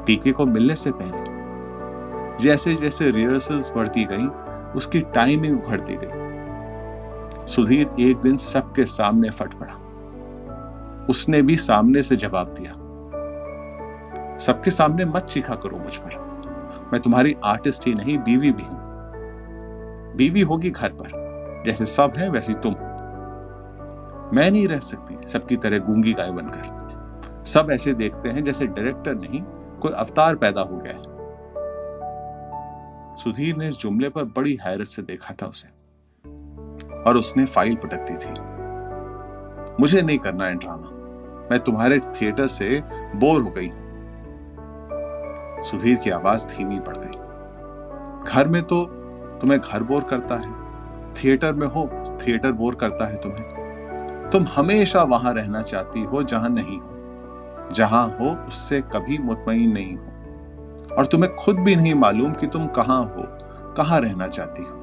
टीके 0.06 0.32
को 0.32 0.46
मिलने 0.46 0.74
से 0.74 0.90
पहले। 0.94 2.44
जैसे 2.44 2.74
जैसे 2.74 3.10
रिहर्सल्स 3.10 3.72
बढ़ती 3.76 4.04
गई, 4.04 4.26
उसकी 4.76 5.00
टाइमिंग 5.00 5.58
उखड़ती 5.58 5.96
गई। 6.02 7.46
सुधीर 7.46 7.90
एक 8.00 8.16
दिन 8.16 8.36
सबके 8.36 8.84
सामने 8.84 9.30
फट 9.30 9.54
पड़ा। 9.54 9.74
उसने 11.10 11.42
भी 11.42 11.56
सामने 11.56 12.02
से 12.02 12.16
जवाब 12.16 12.54
दिया, 12.58 12.72
सबके 14.38 14.70
सामने 14.70 15.04
मत 15.04 15.24
चीखा 15.24 15.54
करो 15.54 15.78
मुझ 15.78 15.96
पर। 15.96 16.27
मैं 16.92 17.00
तुम्हारी 17.02 17.36
आर्टिस्ट 17.44 17.86
ही 17.86 17.94
नहीं, 17.94 18.18
बीवी 18.18 18.52
भी 18.52 18.62
हूँ। 18.62 18.86
बीवी 20.16 20.40
होगी 20.40 20.70
घर 20.70 20.92
पर, 20.92 21.62
जैसे 21.66 21.86
सब 21.86 22.12
है, 22.16 22.28
वैसी 22.30 22.54
तुम 22.54 22.72
हो। 22.72 22.86
मैं 24.34 24.50
नहीं 24.50 24.68
रह 24.68 24.78
सकती 24.78 25.28
सबकी 25.28 25.56
तरह 25.56 25.78
गूँगी 25.78 26.12
गाय 26.12 26.30
बनकर। 26.30 27.44
सब 27.44 27.68
ऐसे 27.70 27.94
देखते 27.94 28.28
हैं 28.28 28.44
जैसे 28.44 28.66
डायरेक्टर 28.66 29.14
नहीं, 29.14 29.42
कोई 29.80 29.92
अवतार 29.92 30.36
पैदा 30.36 30.60
हो 30.60 30.76
गया 30.76 30.92
है। 30.92 31.16
सुधीर 33.16 33.56
ने 33.56 33.68
इस 33.68 33.78
जुमले 33.78 34.08
पर 34.08 34.24
बड़ी 34.24 34.58
हैरत 34.62 34.86
से 34.86 35.02
देखा 35.02 35.34
था 35.34 35.46
उसे, 35.46 35.68
और 37.02 37.16
उसने 37.16 37.44
फ़ाइल 37.46 37.76
पटक 37.76 38.06
दी 38.10 38.16
थी। 38.16 38.30
मुझे 39.80 40.02
नहीं 40.02 40.18
करना 40.18 40.44
है 40.44 40.54
ड्रामा। 40.54 40.90
मैं 41.50 41.58
तुम्हारे 41.60 41.98
थिएटर 41.98 42.48
से 42.48 42.82
बोर 43.16 43.42
हो 43.42 43.50
गई 43.50 43.68
सुधीर 45.62 45.96
की 45.96 46.10
आवाज़ 46.10 46.46
धीमी 46.46 46.78
पड़ 46.78 46.96
गई। 46.96 47.28
घर 48.32 48.48
में 48.48 48.62
तो 48.62 48.84
तुम्हें 49.40 49.60
घर 49.60 49.82
बोर 49.82 50.02
करता 50.02 50.34
है, 50.34 50.52
थिएटर 51.12 51.52
में 51.54 51.66
हो, 51.66 51.90
थिएटर 52.26 52.52
बोर 52.52 52.74
करता 52.74 53.06
है 53.06 53.16
तुम्हें। 53.16 53.58
तुम 54.32 54.46
हमेशा 54.56 55.02
वहाँ 55.02 55.34
रहना 55.34 55.62
चाहती 55.62 56.02
हो, 56.02 56.22
जहाँ 56.22 56.48
नहीं 56.48 56.78
हो। 56.78 56.94
जहाँ 57.72 58.08
हो, 58.08 58.46
उससे 58.48 58.80
कभी 58.80 59.18
मुतमईन 59.18 59.72
नहीं 59.72 59.96
हो। 59.96 60.04
और 60.94 61.06
तुम्हें 61.06 61.34
खुद 61.34 61.58
भी 61.58 61.76
नहीं 61.76 61.94
मालूम 61.94 62.32
कि 62.32 62.46
तुम 62.46 62.66
कहाँ 62.66 63.02
हो, 63.02 63.24
कहाँ 63.74 64.00
रहना 64.00 64.26
चाहती 64.26 64.62
हो। 64.62 64.74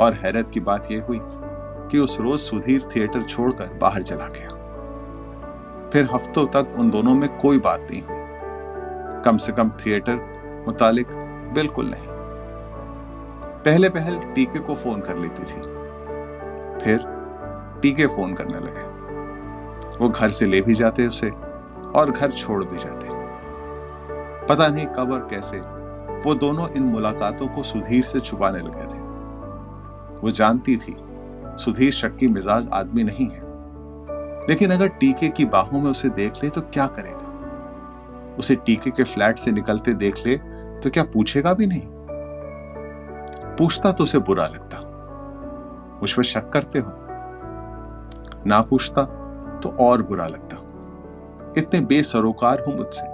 और 0.00 0.14
हैरत 0.24 0.50
की 0.50 0.60
बात 0.60 0.88
यह 0.90 1.04
हुई 1.08 1.20
कि 1.90 1.98
उस 1.98 2.20
रोज 2.20 2.40
सुधीर 2.40 2.86
थिएटर 2.96 3.22
छोड़कर 3.22 3.78
बाहर 3.80 4.02
चला 4.02 4.26
गया। 4.26 4.48
फिर 5.92 6.08
हफ्तों 6.14 6.46
तक 6.46 6.76
उन 6.78 6.90
दोनों 6.90 7.14
में 7.14 7.38
कोई 7.38 7.58
बात 7.58 7.86
नहीं 7.90 8.02
हुई। 8.02 8.15
कम 9.26 9.36
से 9.36 9.52
कम 9.52 9.70
थिएटर 9.70 10.16
मुतालिक 10.66 11.06
बिल्कुल 11.54 11.86
नहीं। 11.86 12.16
पहले 13.62 13.88
पहल 13.88 14.18
टीके 14.18 14.58
को 14.58 14.74
फ़ोन 14.74 15.00
कर 15.00 15.16
लेती 15.16 15.42
थी। 15.42 15.60
फिर 16.84 17.00
टीके 17.82 18.06
फ़ोन 18.06 18.34
करने 18.34 18.58
लगे। 18.58 18.96
वो 19.98 20.08
घर 20.08 20.30
से 20.30 20.46
ले 20.46 20.60
भी 20.60 20.74
जाते 20.74 21.06
उसे 21.06 21.30
और 21.96 22.10
घर 22.10 22.32
छोड़ 22.32 22.64
भी 22.64 22.78
जाते। 22.78 23.08
पता 24.46 24.68
नहीं 24.68 24.86
कब 24.86 25.12
और 25.12 25.28
कैसे 25.30 25.58
वो 26.20 26.34
दोनों 26.34 26.68
इन 26.68 26.82
मुलाकातों 26.82 27.46
को 27.46 27.62
सुधीर 27.62 28.04
से 28.04 28.20
छुपाने 28.20 28.58
लगे 28.58 28.82
थे। 28.82 28.98
वो 30.20 30.30
जानती 30.30 30.76
थी, 30.76 30.96
सुधीर 31.56 31.92
शक्की 31.92 32.28
मिजाज 32.28 32.68
आदमी 32.72 33.04
नहीं 33.04 33.26
है। 33.26 33.42
लेकिन 34.48 34.70
अगर 34.70 34.88
टीके 34.88 35.28
की 35.28 35.44
बाहों 35.44 35.80
में 35.80 35.90
उसे 35.90 36.08
देख 36.08 36.32
ले 36.44 36.50
तो 36.50 36.60
क्या 36.60 36.86
करेगा? 36.86 37.25
उसे 38.38 38.54
टीके 38.54 38.90
के 38.90 39.04
फ्लैट 39.04 39.38
से 39.38 39.52
निकलते 39.52 39.94
देख 39.94 40.26
ले 40.26 40.36
तो 40.80 40.90
क्या 40.90 41.04
पूछेगा 41.04 41.54
भी 41.54 41.66
नहीं? 41.66 41.86
पूछता 43.56 43.92
तो 43.92 44.04
उसे 44.04 44.18
बुरा 44.18 44.46
लगता। 44.46 44.78
मुझ 46.02 46.12
पर 46.12 46.22
शक 46.22 46.50
करते 46.50 46.78
हो? 46.78 46.92
ना 48.46 48.60
पूछता 48.60 49.04
तो 49.62 49.68
और 49.80 50.02
बुरा 50.02 50.26
लगता। 50.26 50.56
इतने 51.58 51.80
बेसरोकार 51.80 52.60
हो 52.60 52.72
मुझसे। 52.72 53.06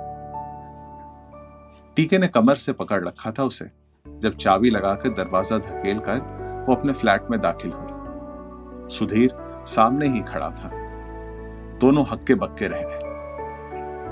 टीके 1.96 2.18
ने 2.18 2.28
कमर 2.28 2.54
से 2.54 2.72
पकड़ 2.72 3.04
रखा 3.04 3.30
था 3.30 3.42
उसे, 3.42 3.70
जब 4.06 4.36
चाबी 4.36 4.70
लगाकर 4.70 5.08
दरवाज़ा 5.08 5.58
धकेल 5.58 5.98
कर 5.98 6.64
वो 6.68 6.74
अपने 6.74 6.92
फ्लैट 6.92 7.26
में 7.30 7.40
दाखिल 7.40 7.72
हुई। 7.72 8.88
सुधीर 8.90 9.34
सामने 9.66 10.06
ही 10.06 10.20
खड़ा 10.20 10.50
था। 10.50 10.70
दोनों 11.78 12.04
हक्के 12.12 12.34
बक्के 12.34 12.68
रह 12.68 12.82
गए। 12.82 13.11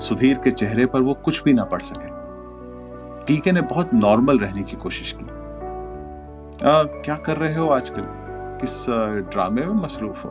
सुधीर 0.01 0.37
के 0.37 0.51
चेहरे 0.51 0.85
पर 0.85 1.01
वो 1.01 1.13
कुछ 1.13 1.43
भी 1.43 1.53
ना 1.53 1.63
पढ़ 1.63 1.81
सके। 1.81 2.21
टीके 3.25 3.51
ने 3.51 3.61
बहुत 3.61 3.93
नॉर्मल 3.93 4.39
रहने 4.39 4.63
की 4.63 4.75
कोशिश 4.75 5.15
की। 5.19 5.25
आ, 5.25 6.83
क्या 6.83 7.15
कर 7.15 7.37
रहे 7.37 7.55
हो 7.55 7.67
आजकल? 7.67 8.01
किस 8.61 8.85
ड्रामे 9.31 9.65
में 9.65 9.73
मसरूफ 9.73 10.25
हो? 10.25 10.29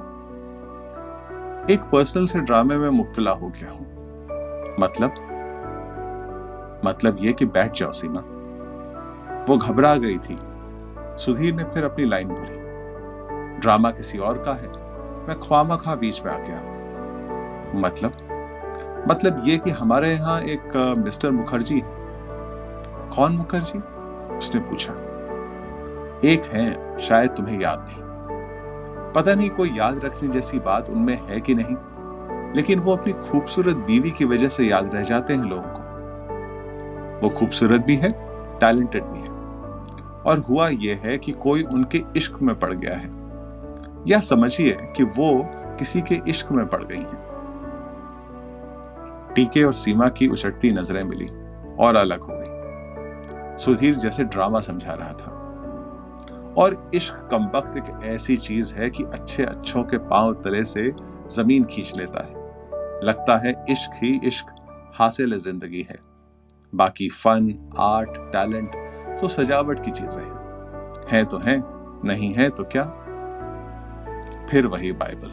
एक 1.71 1.81
पर्सनल 1.81 2.27
से 2.27 2.41
ड्रामे 2.41 2.77
में 2.77 2.89
मुब्तला 2.89 3.31
हो 3.31 3.49
गया 3.49 3.71
हूँ। 3.71 3.87
मतलब? 4.81 5.13
मतलब 6.85 7.17
ये 7.21 7.33
कि 7.33 7.47
बैठ 7.47 7.73
जाओ 7.73 7.93
सीमा। 7.93 8.21
वो 9.49 9.57
घबरा 9.59 9.97
गई 9.97 10.19
थी। 10.19 10.39
सुधीर 11.19 11.55
ने 11.55 11.65
फिर 11.65 11.85
अपनी 11.85 12.05
लाइन 12.05 12.29
बोली। 12.29 12.61
ड्रामा 13.59 13.91
किसी 13.91 14.19
और 14.19 14.39
का 14.39 14.53
है। 14.53 14.69
मैं 15.27 15.41
ख्वामा 15.41 15.77
खा 15.77 15.95
बीच 15.95 16.23
में 16.27 16.33
आ 16.33 16.39
गया 16.39 16.61
मतलब? 17.81 18.30
मतलब 19.09 19.43
ये 19.45 19.59
कि 19.59 19.71
हमारे 19.71 20.13
यहाँ 20.13 20.41
एक 20.41 20.95
मिस्टर 20.99 21.31
मुखर्जी 21.31 21.83
कौन 23.17 23.33
मुखर्जी? 23.33 23.79
उसने 24.37 24.61
पूछा। 24.61 24.93
एक 26.25 26.43
है, 26.45 26.99
शायद 26.99 27.31
तुम्हें 27.31 27.61
याद 27.61 27.87
नहीं। 27.89 28.03
पता 29.13 29.35
नहीं 29.35 29.51
कोई 29.51 29.71
याद 29.77 30.05
रखने 30.05 30.29
जैसी 30.29 30.59
बात 30.59 30.91
उनमें 30.91 31.21
है 31.29 31.41
कि 31.41 31.55
नहीं, 31.55 31.77
लेकिन 32.57 32.79
वो 32.79 32.97
अपनी 32.97 33.13
खूबसूरत 33.13 33.77
बीवी 33.77 34.11
की 34.11 34.25
वजह 34.25 34.49
से 34.49 34.65
याद 34.65 34.95
रह 34.95 35.03
जाते 35.03 35.35
हैं 35.35 35.45
लोगों 35.45 35.63
को। 35.67 35.81
वो 37.21 37.35
खूबसूरत 37.35 37.81
भी 37.81 37.97
है, 37.97 38.13
टैलेंटेड 38.59 39.05
भी 39.05 39.19
है। 39.19 39.29
और 40.23 40.39
हुआ 40.49 40.69
यह 40.69 41.01
है 41.05 41.19
कि 41.19 41.33
कोई 41.33 41.63
उनके 41.63 42.03
इश्क 42.17 42.39
में 42.43 42.59
पड़ 42.59 42.75
गया 42.75 42.95
है। 42.95 43.11
या 44.07 44.21
समझिए 44.21 44.93
कि 44.97 45.05
वो 45.05 45.51
किसी 45.55 46.01
के 46.01 46.21
इश्क 46.29 46.53
में 46.53 46.67
पड़ 46.67 46.85
गई 46.85 46.97
हैं। 46.97 47.30
टीके 49.35 49.65
और 49.65 49.75
सीमा 49.75 50.09
की 50.09 50.29
उछटती 50.29 50.73
नज़रें 50.73 51.05
मिली 51.05 51.27
और 51.85 51.97
अलग 51.97 52.21
हो 52.21 52.33
गई। 52.33 53.59
सुधीर 53.59 53.95
जैसे 53.95 54.25
ड्रामा 54.25 54.61
समझा 54.61 54.95
रहा 54.95 55.13
था। 55.13 55.37
और 56.59 56.91
इश्क 56.95 57.29
कम 57.33 57.47
वक्त 57.55 57.77
एक 57.77 58.05
ऐसी 58.05 58.37
चीज़ 58.37 58.75
है 58.75 58.91
कि 58.91 59.05
अच्छे 59.05 59.45
अच्छों 59.45 59.85
के 59.85 59.99
पाँव 59.99 60.35
तले 60.35 60.65
से 60.65 60.93
ज़मीन 61.33 61.65
खींच 61.65 61.93
लेता 61.97 62.25
है। 62.25 62.35
लगता 63.05 63.37
है 63.37 63.65
इश्क 63.71 63.91
ही 64.05 64.21
इश्क, 64.25 64.47
हासिल 64.95 65.39
ज़िंदगी 65.39 65.87
है। 65.91 65.97
बाकी 66.75 67.09
फन, 67.09 67.71
आर्ट, 67.79 68.11
टैलेंट 68.11 68.75
तो 69.21 69.29
सजावट 69.29 69.85
की 69.85 69.91
चीज़ें 69.91 70.23
हैं। 70.23 70.41
है 71.09 71.25
तो 71.25 71.39
हैं, 71.39 71.63
नहीं 72.05 72.33
है 72.33 72.51
तो 72.51 72.65
क्या? 72.65 72.85
फिर 74.51 74.67
वही 74.67 74.93
बाइबल। 74.93 75.31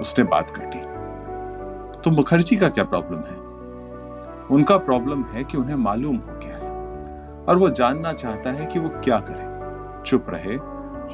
उसने 0.00 0.24
बात 0.24 0.50
काटी 0.50 0.93
तो 2.04 2.10
मुखर्जी 2.10 2.56
का 2.56 2.68
क्या 2.68 2.84
प्रॉब्लम 2.84 3.18
है? 3.18 3.36
उनका 4.46 4.76
प्रॉब्लम 4.76 5.22
है 5.24 5.44
कि 5.44 5.56
उन्हें 5.56 5.76
मालूम 5.76 6.16
हो 6.16 6.40
गया 6.44 6.56
है 6.56 6.70
और 7.44 7.56
वो 7.56 7.68
जानना 7.68 8.12
चाहता 8.12 8.50
है 8.50 8.66
कि 8.66 8.78
वो 8.78 8.88
क्या 8.88 9.18
करे। 9.20 9.54
चुप 10.02 10.26
रहे, 10.28 10.54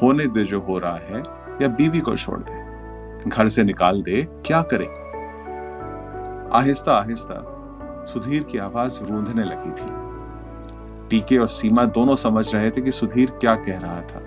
होने 0.02 0.26
दे 0.26 0.44
जो 0.44 0.60
हो 0.60 0.78
रहा 0.78 0.96
है 0.96 1.22
या 1.62 1.68
बीवी 1.68 2.00
को 2.00 2.16
छोड़ 2.16 2.40
दे। 2.42 2.70
घर 3.30 3.48
से 3.48 3.62
निकाल 3.62 4.02
दे, 4.02 4.22
क्या 4.46 4.62
करे? 4.62 4.86
आहिस्ता 6.56 6.92
आहिस्ता 6.92 7.56
सुधीर 8.04 8.42
की 8.42 8.58
आवाज़ 8.58 9.02
रूंधने 9.02 9.42
लगी 9.42 9.70
थी। 9.70 10.10
टीके 11.08 11.38
और 11.38 11.48
सीमा 11.48 11.84
दोनों 11.84 12.16
समझ 12.16 12.54
रहे 12.54 12.70
थे 12.70 12.80
कि 12.80 12.92
सुधीर 12.92 13.30
क्या 13.30 13.54
कह 13.54 13.78
रहा 13.78 14.00
था। 14.00 14.20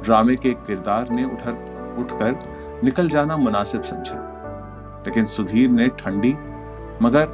ड्रामे 0.00 0.36
के 0.36 0.50
किरदार 0.50 1.10
ने 1.10 1.24
उठर, 1.24 1.52
उठकर 1.98 2.36
निकल 2.84 3.08
जाना 3.08 3.36
मुनासिब 3.36 3.84
समझा। 3.84 4.30
लेकिन 5.06 5.24
सुधीर 5.24 5.70
ने 5.70 5.88
ठंडी, 5.88 6.32
मगर 7.02 7.26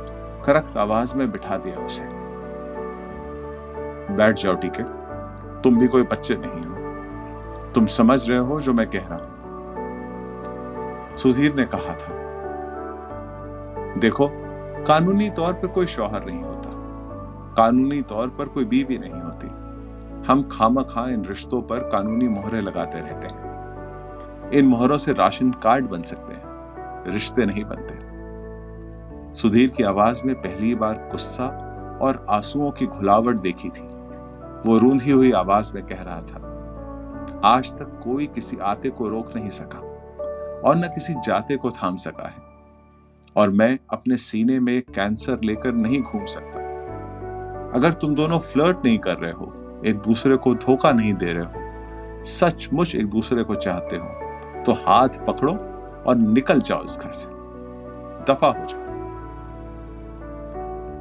करख्त 0.46 0.76
आवाज़ 0.76 1.14
में 1.14 1.30
बिठा 1.32 1.56
दिया 1.56 1.86
उसे। 1.86 2.02
बैठ 4.16 4.38
जाओ 4.38 4.54
टीके 4.54 4.82
तुम 5.60 5.78
भी 5.78 5.86
कोई 5.86 6.02
बच्चे 6.02 6.36
नहीं 6.38 6.64
हो। 6.64 7.72
तुम 7.72 7.86
समझ 7.86 8.30
रहे 8.30 8.38
हो 8.38 8.60
जो 8.60 8.72
मैं 8.72 8.86
कह 8.86 9.06
रहा 9.06 9.18
हूँ। 9.18 9.40
सुधीर 11.16 11.54
ने 11.54 11.64
कहा 11.64 11.94
था, 11.94 12.20
देखो, 13.98 14.30
कानूनी 14.84 15.30
तौर 15.30 15.52
पर 15.52 15.66
कोई 15.66 15.86
शौहर 15.86 16.24
नहीं 16.24 16.42
होता। 16.42 16.70
कानूनी 17.54 18.02
तौर 18.02 18.28
पर 18.28 18.48
कोई 18.48 18.64
बीवी 18.64 18.98
नहीं 18.98 19.20
होती। 19.20 19.46
हम 20.26 20.48
खामा 20.52 20.82
खा 20.82 21.10
इन 21.10 21.24
रिश्तों 21.24 21.62
पर 21.62 21.78
कानूनी 21.78 22.28
मोहरे 22.28 22.60
लगाते 22.60 23.00
रहते 23.00 23.26
हैं। 23.26 24.50
इन 24.50 24.66
मोहरों 24.66 24.98
से 24.98 25.12
राशन 25.12 25.50
कार्ड 25.50 25.88
बन 25.88 26.02
सकते 26.02 26.34
हैं। 26.34 26.49
रिश्ते 27.06 27.46
नहीं 27.46 27.64
बनते। 27.64 27.98
सुधीर 29.34 29.68
की 29.68 29.82
आवाज़ 29.84 30.22
में 30.24 30.34
पहली 30.34 30.74
बार 30.74 31.08
गुस्सा 31.12 31.46
और 32.02 32.24
आंसुओं 32.30 32.70
की 32.70 32.86
घुलावट 32.86 33.38
देखी 33.40 33.68
थी। 33.68 33.82
वो 34.66 34.78
रूंधी 34.78 35.10
हुई 35.10 35.30
आवाज़ 35.32 35.72
में 35.74 35.82
कह 35.86 36.02
रहा 36.02 36.20
था, 36.22 36.46
आज 37.46 37.72
तक 37.72 38.00
कोई 38.04 38.26
किसी 38.26 38.56
आते 38.62 38.90
को 38.90 39.08
रोक 39.08 39.34
नहीं 39.36 39.50
सका 39.50 39.78
और 40.60 40.76
न 40.76 40.88
किसी 40.88 41.14
जाते 41.26 41.56
को 41.56 41.70
थाम 41.72 41.96
सका 41.96 42.28
है 42.28 42.48
और 43.36 43.50
मैं 43.50 43.78
अपने 43.92 44.16
सीने 44.16 44.58
में 44.60 44.80
कैंसर 44.94 45.38
लेकर 45.44 45.72
नहीं 45.74 46.00
घूम 46.02 46.24
सकता। 46.26 46.58
अगर 47.74 47.92
तुम 47.92 48.14
दोनों 48.14 48.38
फ्लर्ट 48.40 48.84
नहीं 48.84 48.98
कर 48.98 49.16
रहे 49.16 49.32
हो, 49.32 49.52
एक 49.86 49.96
दूसरे 49.98 50.36
को 50.36 50.54
धोखा 50.56 50.92
नहीं 50.92 51.14
दे 51.14 51.32
रहे 51.32 51.44
हो, 51.44 52.22
सचमुच 52.24 52.94
एक 52.94 53.06
दूसरे 53.06 53.44
को 53.44 53.54
चाहते 53.56 53.96
हो 53.96 54.62
तो 54.64 54.72
हाथ 54.80 55.24
पकड़ो 55.26 55.52
और 56.06 56.16
निकल 56.16 56.60
जाओ 56.60 56.84
इस 56.84 56.98
घर 56.98 57.12
से। 57.12 57.28
दफ़ा 58.24 58.48
हो 58.48 58.66
जाओ। 58.68 58.80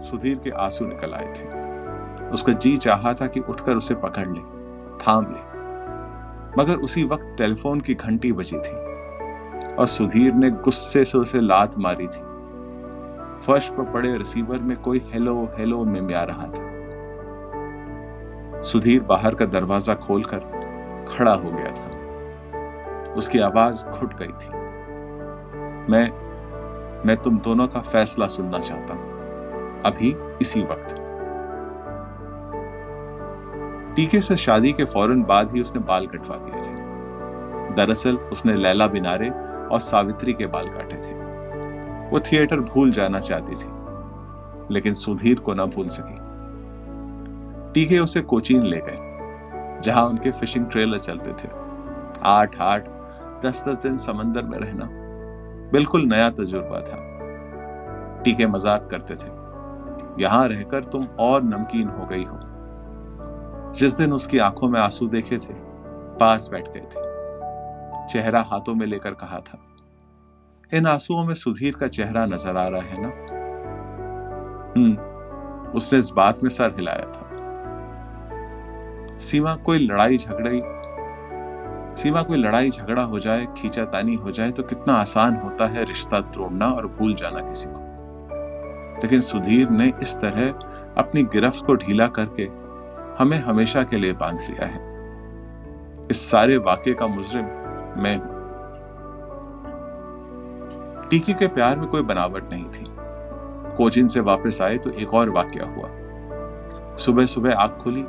सुधीर 0.02 0.36
के 0.36 0.50
आँसू 0.50 0.86
निकल 0.86 1.14
आए 1.14 1.34
थे। 1.34 1.60
उसका 2.30 2.54
जी 2.54 2.78
चाहा 2.78 3.14
था 3.14 3.28
कि 3.28 3.40
उठकर 3.40 3.76
उसे 3.76 3.96
पकड़ 3.96 4.28
ले, 4.28 4.40
थाम 4.98 5.24
ले। 5.24 5.50
मगर 6.62 6.76
उसी 6.76 7.04
वक्त 7.04 7.36
टेलीफोन 7.38 7.82
की 7.82 7.94
घंटी 7.94 8.32
बजी 8.32 8.58
थी 8.58 8.76
और 9.76 9.88
सुधीर 9.88 10.34
ने 10.34 10.50
गुस्से 10.50 11.06
से 11.06 11.18
उसे 11.18 11.42
लात 11.42 11.78
मारी 11.78 12.08
थी। 12.08 12.30
फर्श 13.46 13.70
पर 13.70 13.84
पड़े 13.84 14.18
रिसीवर 14.18 14.60
में 14.60 14.78
कोई 14.78 15.10
हेलो 15.14 15.50
हेलो 15.58 15.86
में 15.86 16.16
आ 16.16 16.24
रहा 16.24 16.46
था। 16.46 16.70
सुधीर 18.62 19.04
बाहर 19.04 19.36
का 19.36 19.46
दरवाज़ा 19.46 19.96
खोलकर 19.96 20.40
खड़ा 21.10 21.34
हो 21.34 21.52
गया 21.52 21.72
था। 21.72 22.00
उसकी 23.14 23.40
आवाज़ 23.40 23.86
घुट 23.86 24.14
गई 24.14 24.28
थी। 24.28 24.69
मैं 25.90 26.10
मैं 27.06 27.16
तुम 27.18 27.40
दोनों 27.40 27.68
का 27.68 27.80
फैसला 27.82 28.28
सुनना 28.28 28.60
चाहता 28.60 28.94
हूँ। 28.94 29.82
अभी 29.86 30.16
इसी 30.42 30.62
वक्त। 30.62 30.96
टीके 33.96 34.22
से 34.22 34.38
शादी 34.38 34.74
के 34.74 34.86
फ़ौरन 34.86 35.24
बाद 35.24 35.52
ही 35.52 35.62
उसने 35.62 35.82
बाल 35.82 36.08
कटवा 36.08 36.38
दिए 36.38 36.62
थे। 36.62 37.76
दरअसल 37.76 38.16
उसने 38.32 38.56
लैला 38.56 38.88
बिनारे 38.88 39.30
और 39.30 39.80
सावित्री 39.80 40.34
के 40.34 40.48
बाल 40.48 40.70
काटे 40.70 40.96
थे। 40.98 41.14
वो 42.10 42.20
थिएटर 42.20 42.60
भूल 42.60 42.92
जाना 42.92 43.20
चाहती 43.20 43.56
थी, 43.56 43.70
लेकिन 44.74 44.94
सुधीर 44.94 45.40
को 45.40 45.54
ना 45.54 45.66
भूल 45.66 45.88
सकी। 45.90 46.18
टीके 47.74 48.00
उसे 48.00 48.22
कोचीन 48.22 48.64
ले 48.64 48.78
गए, 48.78 49.82
जहाँ 49.82 50.06
उनके 50.06 50.32
फिशिंग 50.32 50.66
ट्रेलर 50.66 51.00
चलते 51.00 51.34
थे। 51.34 51.50
आठ 52.24 52.62
आठ, 52.62 52.90
दस 53.46 53.64
दस 53.68 53.84
दिन 53.84 53.98
समंदर 53.98 54.44
में 54.44 54.58
रहना। 54.58 54.99
बिल्कुल 55.72 56.06
नया 56.06 56.30
तजुर्बा 56.30 56.80
था। 56.82 56.98
टीके 58.24 58.48
मज़ाक 58.48 58.88
करते 58.92 59.16
थे। 59.16 59.30
यहाँ 60.24 60.48
रहकर 60.48 60.84
तुम 60.84 61.06
और 61.20 61.44
नमकीन 61.44 61.88
हो 61.90 62.06
गई 62.06 62.24
हो। 62.24 62.40
जिस 63.74 63.94
दिन 63.94 64.14
उसकी 64.14 64.40
आँखों 64.40 64.70
में 64.70 64.80
आँसू 64.80 65.08
देखे 65.08 65.38
थे, 65.38 65.54
पास 66.20 66.50
बैठ 66.52 66.68
गए 66.68 66.82
थे। 66.82 67.08
चेहरा 68.08 68.42
हाथों 68.42 68.76
में 68.76 68.86
लेकर 68.88 69.14
कहा 69.14 69.40
था, 69.40 69.60
इन 70.72 70.86
आंसुओं 70.88 71.24
में 71.24 71.34
सुधीर 71.34 71.76
का 71.76 71.88
चेहरा 71.88 72.26
नज़र 72.26 72.58
आ 72.58 72.68
रहा 72.68 72.82
है 72.82 73.02
ना? 73.02 73.12
हम्म 74.76 74.96
उसने 75.72 76.00
इस 76.00 76.12
बात 76.16 76.44
में 76.44 76.50
सर 76.50 76.74
हिलाया 76.76 77.06
था। 77.06 77.26
सीमा, 79.20 79.56
कोई 79.56 79.80
लड़ाई 79.80 80.18
झगड़ाई 80.18 80.62
सीमा 81.96 82.22
कोई 82.22 82.38
लड़ाई 82.38 82.70
झगड़ा 82.70 83.02
हो 83.02 83.20
जाए, 83.20 83.48
खींचातानी 83.58 84.16
हो 84.16 84.32
जाए 84.32 84.52
तो 84.52 84.64
कितना 84.64 84.94
आसान 84.94 85.36
होता 85.36 85.66
है 85.66 85.84
रिश्ता 85.84 86.20
तोड़ना 86.20 86.68
और 86.68 86.88
भूल 86.88 87.14
जाना 87.16 87.40
किसी 87.40 87.70
को। 87.72 87.80
लेकिन 89.04 89.22
सुधीर 89.22 89.70
ने 89.70 89.94
इस 90.02 90.16
तरह 90.16 90.50
अपनी 90.98 91.24
गिरफ्त 91.24 91.66
को 91.66 91.76
ढीला 91.76 92.08
करके 92.08 92.44
हमें 93.24 93.38
हमेशा 93.38 93.84
के 93.84 93.98
लिए 93.98 94.14
बाँध 94.14 94.42
लिया 94.42 94.66
है। 94.66 94.88
इस 96.12 96.32
सारे 96.32 96.58
वाक्य 96.58 96.94
का 96.94 97.08
मुजरिम 97.08 97.46
मैं 98.04 98.16
हूँ। 98.16 98.40
टीकी 101.10 101.34
के 101.34 101.48
प्यार 101.48 101.80
में 101.80 101.88
कोई 101.88 102.02
बनावट 102.02 102.54
नहीं 102.54 102.66
थी। 102.66 102.86
कोचिन 103.78 104.08
से 104.08 104.20
वापस 104.20 104.62
आए 104.62 104.78
तो 104.78 104.90
एक 104.92 105.14
और 105.14 105.30
वाक्य 105.30 105.60
हुआ। 105.60 106.96
सुबह 106.96 107.26
सुबह 107.26 107.54
आग 107.54 107.70
खुली 107.70 108.04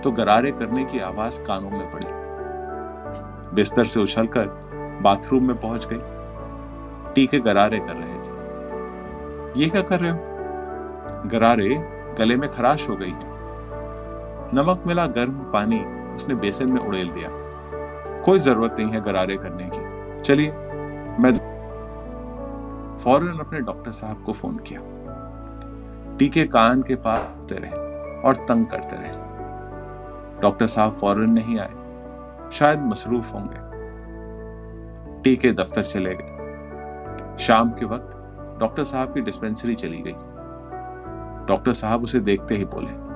तो 0.00 0.10
गरारे 0.10 0.50
करने 0.50 0.84
की 0.84 0.98
आवाज़ 0.98 1.40
कानों 1.40 1.70
में 1.70 1.90
पड़ी। 1.90 2.29
बिस्तर 3.54 3.84
से 3.84 4.00
उछलकर 4.00 4.46
बाथरूम 5.02 5.46
में 5.46 5.60
पहुँच 5.60 5.88
गई। 5.92 6.00
टीके 7.14 7.38
गरारे 7.38 7.78
कर 7.78 7.94
रहे 7.96 8.14
थे। 8.14 8.40
ये 9.60 9.68
क्या 9.68 9.82
कर 9.82 10.00
रहे 10.00 10.10
हो? 10.10 10.18
गरारे 11.26 12.00
गले 12.18 12.36
में 12.36 12.50
खराश 12.50 12.88
हो 12.88 12.96
गई 12.96 13.10
है। 13.10 13.30
नमक 14.54 14.84
मिला 14.86 15.06
गर्म 15.06 15.32
पानी, 15.32 15.84
उसने 16.14 16.34
बेसन 16.34 16.72
में 16.72 16.80
उड़ेल 16.80 17.10
दिया। 17.10 17.28
कोई 18.22 18.38
ज़रूरत 18.38 18.76
नहीं 18.78 18.90
है 18.90 19.00
गरारे 19.00 19.36
करने 19.36 19.70
की। 19.74 20.12
चलिए, 20.20 20.50
मैं 21.20 21.50
फ़ौरन 23.04 23.38
अपने 23.38 23.60
डॉक्टर 23.60 23.90
साहब 23.90 24.22
को 24.26 24.32
फ़ोन 24.32 24.56
किया। 24.56 24.80
टीके 26.18 26.44
कान 26.44 26.82
के 26.82 26.94
पास 26.94 27.22
रहे 27.52 27.70
और 28.20 28.36
तंग 28.36 28.66
करते 28.66 28.96
रहे। 28.96 29.30
डॉक्टर 30.42 30.66
साहब 30.66 30.96
फ़ौरन 30.96 31.30
नहीं 31.30 31.58
आए। 31.58 31.79
शायद 32.52 32.80
मसरूफ 32.80 33.34
होंगे। 33.34 33.70
टीके 35.22 35.52
दफ्तर 35.52 35.82
चले 35.82 36.14
गए। 36.14 36.36
शाम 37.38 37.70
के 37.70 37.84
वक्त 37.84 38.16
डॉक्टर 38.60 38.84
साहब 38.84 39.14
की 39.14 39.20
डिस्पेंसरी 39.20 39.74
चली 39.74 40.02
गई। 40.06 40.14
डॉक्टर 41.46 41.72
साहब 41.72 42.02
उसे 42.02 42.20
देखते 42.20 42.54
ही 42.56 42.64
बोले, 42.64 43.10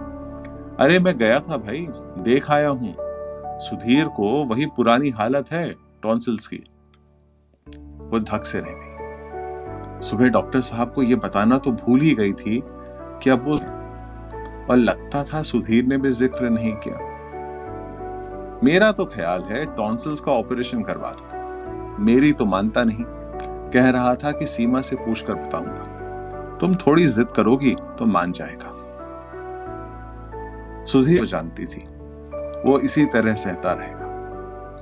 अरे, 0.84 0.98
मैं 0.98 1.18
गया 1.18 1.40
था 1.40 1.56
भाई, 1.56 1.88
देख 2.18 2.50
आया 2.50 2.68
हूँ। 2.68 2.94
सुधीर 3.60 4.08
को 4.08 4.44
वही 4.44 4.66
पुरानी 4.66 5.10
हालत 5.10 5.52
है 5.52 5.74
टॉन्सिल्स 6.02 6.46
की। 6.46 6.64
वो 7.78 8.20
धक 8.20 8.44
से 8.44 8.58
रह 8.60 8.70
गई। 8.70 8.94
सुबह 10.02 10.28
डॉक्टर 10.28 10.60
साहब 10.60 10.92
को 10.92 11.02
यह 11.02 11.16
बताना 11.16 11.58
तो 11.58 11.72
भूल 11.72 12.00
ही 12.00 12.14
गई 12.14 12.32
थी 12.32 12.62
कि 13.22 13.30
अब 13.30 13.44
वो 13.44 13.56
और 14.70 14.76
लगता 14.76 15.24
था 15.24 15.42
सुधीर 15.42 15.84
ने 15.84 15.98
भी 15.98 16.10
ज़िक्र 16.10 16.50
नहीं 16.50 16.72
किया। 16.72 17.13
मेरा 18.64 18.92
तो 18.92 19.04
ख्याल 19.04 19.42
है 19.42 19.66
टॉन्सिल्स 19.66 20.20
का 20.20 20.32
ऑपरेशन 20.32 20.82
करवा 20.82 21.10
दो। 21.10 21.24
मेरी 22.02 22.32
तो 22.32 22.44
मानता 22.44 22.84
नहीं। 22.84 23.04
कह 23.70 23.90
रहा 23.90 24.14
था 24.14 24.32
कि 24.32 24.46
सीमा 24.46 24.80
से 24.80 24.96
पूछकर 24.96 25.34
बताऊँगा। 25.34 25.82
तुम 26.60 26.74
थोड़ी 26.74 27.06
जिद 27.06 27.28
करोगी 27.36 27.74
तो 27.74 28.06
मान 28.06 28.32
जाएगा। 28.32 28.70
सुधीर 30.84 31.24
जानती 31.24 31.66
थी। 31.66 31.84
वो 32.70 32.78
इसी 32.78 33.04
तरह 33.04 33.34
सहता 33.34 33.72
रहेगा। 33.72 34.04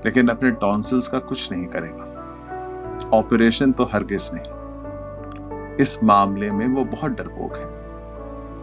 लेकिन 0.05 0.29
अपने 0.29 0.51
टॉन्सिल्स 0.51 1.09
का 1.09 1.19
कुछ 1.19 1.53
नहीं 1.53 1.67
करेगा। 1.67 2.05
ऑपरेशन 3.15 3.73
तो 3.73 3.85
हरगिज 3.85 4.31
नहीं। 4.35 4.53
इस 5.77 6.05
मामले 6.05 6.51
में 6.51 6.69
वो 6.69 6.85
बहुत 6.85 7.11
डरपोक 7.13 7.57
है। 7.57 7.67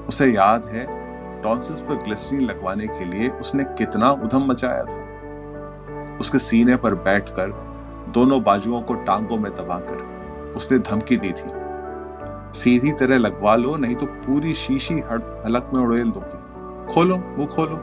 उसे 0.06 0.32
याद 0.32 0.66
है, 0.66 1.00
टॉन्सिल्स 1.42 1.82
पर 1.82 1.96
ग्लिसरीन 1.96 2.42
लगवाने 2.42 2.88
के 2.88 3.06
लिए 3.06 3.30
उसने 3.30 3.64
कितना 3.64 4.12
उधम 4.12 4.46
मचाया 4.46 4.84
था। 4.84 5.09
उसके 6.20 6.40
सीने 6.40 6.76
पर 6.76 6.96
बैठकर 6.96 7.52
दोनों 8.14 8.42
बाजुओं 8.44 8.82
को 8.82 8.94
टांगों 9.04 9.38
में 9.38 9.52
दबाकर 9.56 10.54
उसने 10.56 10.78
धमकी 10.80 11.18
दी 11.18 11.32
थी। 11.32 11.52
सीधी 12.60 12.92
तरह 12.92 13.18
लगवा 13.18 13.56
लो, 13.56 13.76
नहीं 13.76 13.96
तो 13.96 14.06
पूरी 14.06 14.54
शीशी 14.54 14.94
हलक 14.94 15.70
में 15.74 15.82
उड़ेल 15.82 16.12
दूँगी। 16.12 16.94
खोलो 16.94 17.18
वो 17.38 17.46
खोलो। 17.46 17.76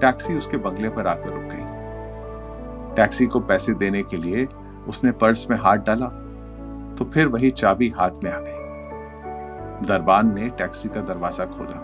टैक्सी 0.00 0.34
उसके 0.34 0.56
बंगले 0.56 0.88
पर 0.88 1.06
आकर 1.06 1.30
रुक 1.30 1.44
गई। 1.44 2.94
टैक्सी 2.96 3.26
को 3.26 3.40
पैसे 3.40 3.74
देने 3.74 4.02
के 4.02 4.16
लिए 4.16 4.46
उसने 4.88 5.10
पर्स 5.12 5.46
में 5.50 5.56
हाथ 5.58 5.76
डाला 5.76 6.06
तो 6.98 7.04
फिर 7.04 7.26
वही 7.26 7.50
चाबी 7.52 7.88
हाथ 7.88 8.22
में 8.24 8.30
आ 8.32 8.38
गई। 8.38 9.86
दरबान 9.86 10.34
ने 10.34 10.48
टैक्सी 10.48 10.88
का 10.88 11.00
दरवाज़ा 11.00 11.44
खोला 11.46 11.80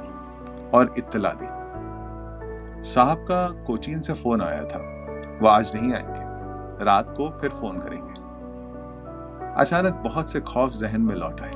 और 0.74 0.92
इत्तला 0.98 1.30
दी। 1.32 1.46
साहब 2.84 3.18
का 3.18 3.48
कोचीन 3.48 4.00
से 4.00 4.12
फ़ोन 4.12 4.42
आया 4.42 4.64
था। 4.64 4.78
वो 5.42 5.48
आज 5.48 5.72
नहीं 5.74 5.92
आएँगे। 5.92 6.84
रात 6.84 7.10
को 7.10 7.38
फिर 7.40 7.50
फ़ोन 7.50 7.78
करेंगे। 7.78 8.12
अचानक 9.60 9.92
बहुत 9.92 10.32
से 10.32 10.40
खौफ 10.40 10.72
जहन 10.72 11.00
में 11.00 11.14
लौट 11.14 11.40
आए। 11.40 11.52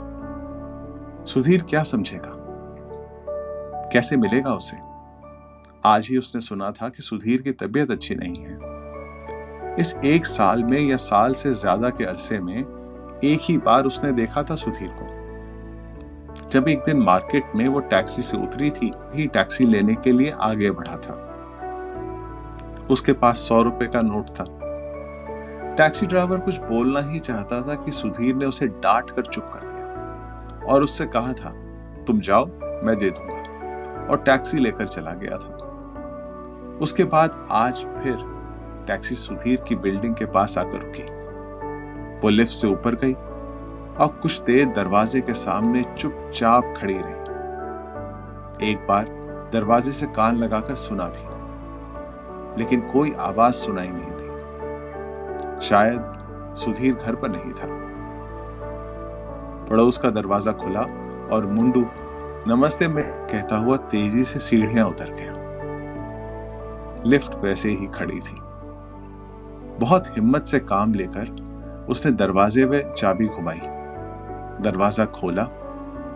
सुधीर 1.27 1.63
क्या 1.63 1.83
समझेगा? 1.83 2.33
कैसे 3.93 4.17
मिलेगा 4.17 4.55
उसे? 4.55 4.77
आज 5.85 6.09
ही 6.11 6.19
उसने 6.19 6.41
सुना 6.41 6.71
था 6.71 6.89
कि 6.89 7.03
सुधीर 7.03 7.43
की 7.43 7.53
तबीयत 7.53 7.91
अच्छी 7.91 8.15
नहीं 8.15 8.37
है। 8.37 8.77
इस 9.81 9.97
एक 10.05 10.27
साल 10.27 10.65
में 10.65 10.81
या 10.81 10.97
साल 10.97 11.35
से 11.35 11.55
ज़्यादा 11.55 11.91
के 11.91 12.05
अरसे 12.05 12.39
में 12.39 12.59
एक 13.25 13.39
ही 13.43 13.59
बार 13.59 13.85
उसने 13.85 14.13
देखा 14.13 14.43
था 14.43 14.57
सुधीर 14.57 14.89
को। 14.89 15.16
जब 16.51 16.69
एक 16.69 16.79
दिन 16.79 16.97
मार्केट 16.97 17.53
में 17.57 17.69
वो 17.69 17.81
टैक्सी 17.81 18.23
से 18.23 18.37
उतरी 18.37 18.71
थी, 18.71 18.95
ही 19.15 19.27
टैक्सी 19.27 19.65
लेने 19.65 19.95
के 19.95 20.13
लिए 20.13 20.31
आगे 20.31 20.71
बढ़ा 20.71 20.97
था। 20.97 21.23
उसके 22.91 23.13
पास 23.13 23.37
सौ 23.39 23.63
रुपए 23.63 23.87
का 23.87 24.01
नोट 24.01 24.29
था। 24.29 24.45
टैक्सी 25.75 26.07
ड्राइवर 26.07 26.39
कुछ 26.39 26.61
बोलना 26.61 27.01
ही 27.01 27.19
चाहता 27.19 27.63
था 27.63 27.75
कि 27.75 27.93
सुधीर 27.93 28.35
ने 28.35 28.47
उसे 28.47 28.67
डांट 28.67 29.11
कर 29.11 29.23
चुप 29.23 29.45
कर 29.45 29.61
दिया 29.61 30.67
और 30.67 30.83
उससे 30.83 31.07
कहा 31.07 31.33
था, 31.33 31.51
तुम 32.07 32.21
जाओ, 32.21 32.47
मैं 32.85 32.97
दे 32.99 33.11
दूँगा। 33.11 33.37
और 34.11 34.17
टैक्सी 34.17 34.59
लेकर 34.59 34.87
चला 34.87 35.11
गया 35.11 35.37
था। 35.37 35.57
उसके 36.83 37.05
बाद 37.05 37.47
आज 37.51 37.79
फिर 37.79 38.17
टैक्सी 38.87 39.15
सुधीर 39.15 39.61
की 39.61 39.77
बिल्डिंग 39.77 40.15
के 40.15 40.27
पास 40.27 40.59
आकर 40.59 40.87
रुकी। 40.87 41.03
वो 42.21 42.29
लिफ्ट 42.29 42.53
से 42.53 42.67
ऊपर 42.67 42.95
गई 42.95 43.13
और 44.01 44.09
कुछ 44.09 44.43
देर 44.43 44.67
दरवाजे 44.67 45.21
के 45.21 45.35
सामने 45.35 45.83
चुपचाप 45.83 46.75
खड़ी 46.77 46.97
रही। 46.99 47.27
एक 48.71 48.79
बार 48.79 49.05
दरवाजे 49.53 49.93
से 49.93 50.07
कान 50.07 50.37
लगाकर 50.37 50.75
सुना 50.75 51.05
भी। 51.05 51.37
लेकिन 52.59 52.81
कोई 52.81 53.13
आवाज़ 53.19 53.55
सुनाई 53.55 53.89
नहीं 53.89 54.11
दी। 54.11 54.37
शायद 55.61 56.13
सुधीर 56.57 56.95
घर 56.95 57.15
पर 57.15 57.29
नहीं 57.29 57.53
था। 57.53 57.87
पड़ोस 59.71 59.99
का 59.99 60.11
दरवाज़ा 60.11 60.53
खुला 60.53 60.81
और 61.33 61.47
मुंडू 61.47 61.87
नमस्ते 62.49 62.89
में 62.89 63.05
कहता 63.11 63.57
हुआ 63.57 63.77
तेज़ी 63.77 64.25
से 64.25 64.39
सीढ़ियाँ 64.39 64.87
उतर 64.87 65.11
गया। 65.11 65.33
लिफ्ट 67.07 67.35
वैसे 67.35 67.71
ही 67.71 67.87
खड़ी 67.87 68.21
थी। 68.21 68.41
बहुत 69.81 70.09
हिम्मत 70.09 70.45
से 70.45 70.59
काम 70.59 70.95
लेकर 70.95 71.47
उसने 71.91 72.13
दरवाजे 72.13 72.67
में 72.67 72.93
चाबी 72.93 73.27
घुमाई। 73.27 73.76
दरवाज़ा 74.61 75.05
खोला 75.05 75.43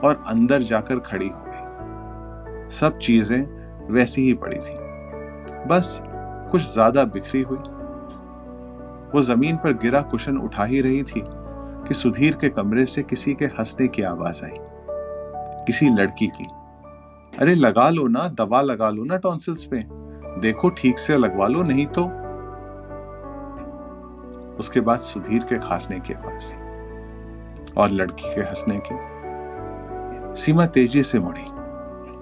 और 0.04 0.20
अंदर 0.28 0.62
जाकर 0.62 0.98
खड़ी 0.98 1.28
हो 1.28 1.44
गई। 1.46 2.68
सब 2.68 2.98
चीज़ें 2.98 3.40
वैसी 3.92 4.22
ही 4.22 4.34
पड़ी 4.34 4.56
थी। 4.56 4.74
बस 5.68 6.00
कुछ 6.50 6.72
ज़्यादा 6.72 7.04
बिखरी 7.04 7.42
हुई। 7.42 7.58
वो 9.14 9.22
ज़मीन 9.22 9.56
पर 9.56 9.72
गिरा 9.72 10.02
कुशन 10.02 10.36
उठा 10.36 10.64
ही 10.64 10.80
रही 10.80 11.02
थी 11.02 11.22
कि 11.88 11.94
सुधीर 11.94 12.34
के 12.34 12.48
कमरे 12.48 12.86
से 12.86 13.02
किसी 13.02 13.34
के 13.34 13.44
हंसने 13.44 13.88
की 13.88 14.02
आवाज़ 14.02 14.44
आई। 14.44 14.54
किसी 15.66 15.88
लड़की 15.88 16.26
की। 16.26 16.46
अरे 17.38 17.54
लगा 17.54 17.90
लो 17.90 18.08
ना, 18.08 18.28
दवा 18.28 18.60
लगा 18.60 18.90
लो 18.90 19.04
ना 19.04 19.16
टॉन्सिल्स 19.16 19.64
पे। 19.64 19.84
देखो 20.40 20.70
ठीक 20.70 20.98
से 20.98 21.18
लगवा 21.18 21.46
लो, 21.46 21.62
नहीं 21.62 21.86
तो। 21.86 22.04
उसके 24.58 24.80
बाद 24.80 24.98
सुधीर 24.98 25.42
के 25.42 25.58
खांसने 25.58 26.00
की 26.00 26.14
आवाज़ 26.14 26.52
और 27.78 27.90
लड़की 27.90 28.34
के 28.34 28.40
हंसने 28.40 28.80
के। 28.86 30.34
सीमा 30.34 30.66
तेज़ी 30.66 31.02
से 31.02 31.18
मुड़ी 31.18 31.46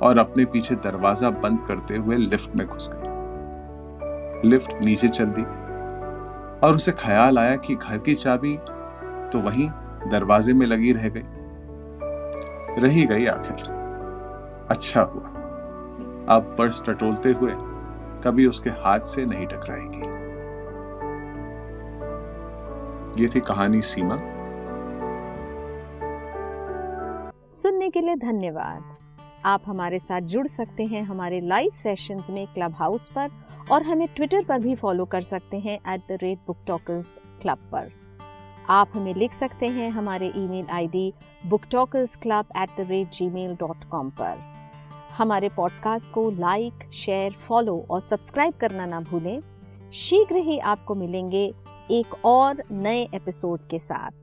और 0.06 0.18
अपने 0.18 0.44
पीछे 0.44 0.74
दरवाज़ा 0.74 1.30
बंद 1.30 1.60
करते 1.60 1.96
हुए 1.96 2.16
लिफ्ट 2.16 2.56
में 2.56 2.66
घुस 2.66 2.90
गई। 2.94 4.48
लिफ्ट 4.48 4.72
नीचे 4.82 5.08
चल 5.08 5.24
दी 5.24 5.42
और 6.66 6.76
उसे 6.76 6.92
ख्याल 6.92 7.38
आया 7.38 7.56
कि 7.56 7.74
घर 7.74 7.98
की 7.98 8.14
चाबी 8.14 8.56
तो 9.32 9.38
वहीं 9.38 9.68
दरवाजे 10.10 10.52
में 10.52 10.66
लगी 10.66 10.92
रह 10.92 11.08
गई। 11.08 12.82
रही 12.82 13.04
गई 13.06 13.26
आखिर। 13.26 13.66
अच्छा 14.70 15.02
हुआ। 15.02 15.28
अब 16.36 16.54
पर्स 16.58 16.82
टटोलते 16.82 17.32
हुए 17.32 17.52
कभी 18.24 18.46
उसके 18.46 18.70
हाथ 18.70 19.00
से 19.00 19.24
नहीं 19.26 19.46
टकराएगी। 19.46 20.16
ये 23.22 23.28
थी 23.28 23.40
कहानी 23.40 23.80
सीमा। 23.82 24.16
सुनने 27.48 27.88
के 27.90 28.00
लिए 28.00 28.14
धन्यवाद। 28.16 28.96
आप 29.44 29.62
हमारे 29.66 29.98
साथ 29.98 30.20
जुड़ 30.20 30.46
सकते 30.46 30.84
हैं 30.86 31.02
हमारे 31.02 31.40
लाइव 31.40 31.70
सेशंस 31.70 32.30
में 32.30 32.46
क्लब 32.46 32.74
हाउस 32.74 33.08
पर 33.08 33.30
और 33.70 33.82
हमें 33.82 34.06
ट्विटर 34.16 34.44
पर 34.44 34.58
भी 34.58 34.74
फॉलो 34.74 35.04
कर 35.04 35.20
सकते 35.20 35.58
हैं 35.58 35.78
at 35.94 36.00
the 36.08 36.18
rate 36.22 36.38
book 36.46 36.56
talkers 36.66 37.18
club 37.42 37.58
पर। 37.72 37.90
आप 38.68 38.90
हमें 38.94 39.14
लिख 39.14 39.32
सकते 39.32 39.68
हैं 39.68 39.90
हमारे 39.90 40.32
email 40.36 40.66
ID 40.70 41.12
book 41.46 41.64
talkers 41.70 42.16
club 42.16 42.44
at 42.56 42.76
the 42.78 42.86
rate 42.90 43.10
G 43.10 43.28
mail 43.30 43.54
dot 43.54 43.84
com 43.84 44.10
पर। 44.10 44.36
हमारे 45.10 45.48
पॉडकास्ट 45.48 46.12
को 46.12 46.30
लाइक 46.30 46.88
शेयर 46.92 47.32
फॉलो 47.48 47.86
और 47.90 48.00
सब्सक्राइब 48.00 48.54
करना 48.54 48.86
ना 48.86 49.00
भूलें। 49.00 49.40
शीघ्र 49.92 50.36
ही 50.36 50.58
आपको 50.58 50.94
मिलेंगे 50.94 51.52
एक 51.90 52.24
और 52.24 52.62
नए 52.70 53.08
एपिसोड 53.14 53.68
के 53.68 53.78
साथ। 53.78 54.17